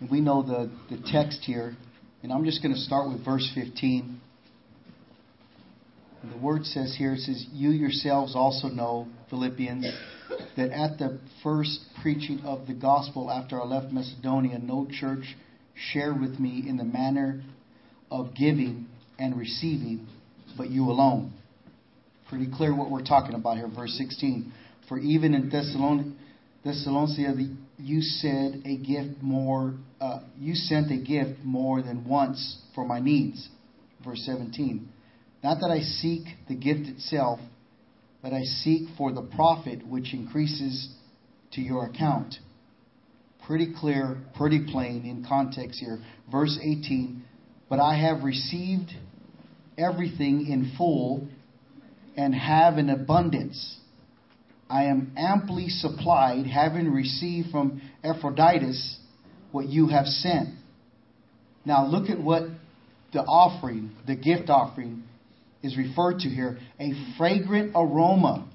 [0.00, 1.76] And we know the, the text here.
[2.24, 4.20] And I'm just going to start with verse 15.
[6.22, 9.86] And the word says here, it says, You yourselves also know, Philippians,
[10.56, 15.36] that at the first preaching of the gospel after I left Macedonia, no church
[15.92, 17.44] shared with me in the manner
[18.10, 18.88] of giving
[19.20, 20.08] and receiving,
[20.56, 21.37] but you alone.
[22.28, 24.52] Pretty clear what we're talking about here, verse 16.
[24.86, 26.14] For even in Thessalon-
[26.62, 27.34] Thessalonica,
[27.78, 29.74] you said a gift more.
[29.98, 33.48] Uh, you sent a gift more than once for my needs.
[34.04, 34.88] Verse 17.
[35.42, 37.40] Not that I seek the gift itself,
[38.20, 40.90] but I seek for the profit which increases
[41.52, 42.34] to your account.
[43.46, 45.98] Pretty clear, pretty plain in context here.
[46.30, 47.22] Verse 18.
[47.70, 48.92] But I have received
[49.78, 51.28] everything in full
[52.18, 53.76] and have an abundance.
[54.68, 58.98] I am amply supplied, having received from Epaphroditus
[59.52, 60.48] what you have sent.
[61.64, 62.42] Now look at what
[63.12, 65.04] the offering, the gift offering,
[65.62, 68.48] is referred to here a fragrant aroma,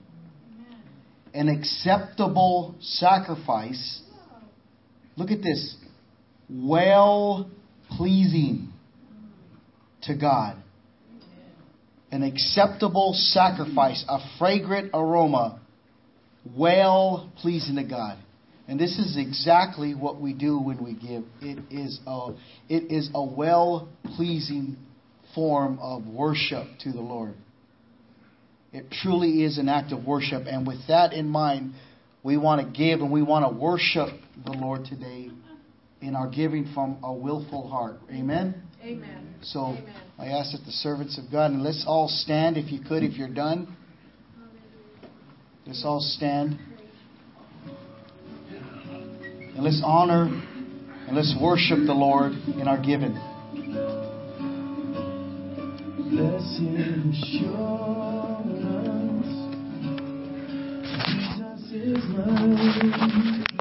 [1.33, 4.01] an acceptable sacrifice.
[5.15, 5.77] Look at this
[6.49, 7.49] well
[7.91, 8.73] pleasing
[10.01, 10.62] to God.
[12.13, 15.59] An acceptable sacrifice, a fragrant aroma,
[16.55, 18.19] well pleasing to God.
[18.67, 21.23] And this is exactly what we do when we give.
[21.41, 22.35] It is a,
[22.69, 24.77] it is a well pleasing
[25.33, 27.33] form of worship to the Lord.
[28.71, 30.43] It truly is an act of worship.
[30.45, 31.73] And with that in mind,
[32.21, 34.09] we want to give and we want to worship
[34.45, 35.31] the Lord today
[35.99, 37.97] in our giving from a willful heart.
[38.11, 38.61] Amen?
[38.83, 39.35] Amen.
[39.43, 39.95] So Amen.
[40.19, 43.13] I ask that the servants of God, and let's all stand if you could, if
[43.13, 43.77] you're done.
[45.65, 46.59] Let's all stand.
[49.55, 50.25] And let's honor
[51.07, 53.13] and let's worship the Lord in our giving.
[56.09, 56.59] Blessed
[57.13, 57.63] assurance,
[61.05, 63.52] Jesus is mine.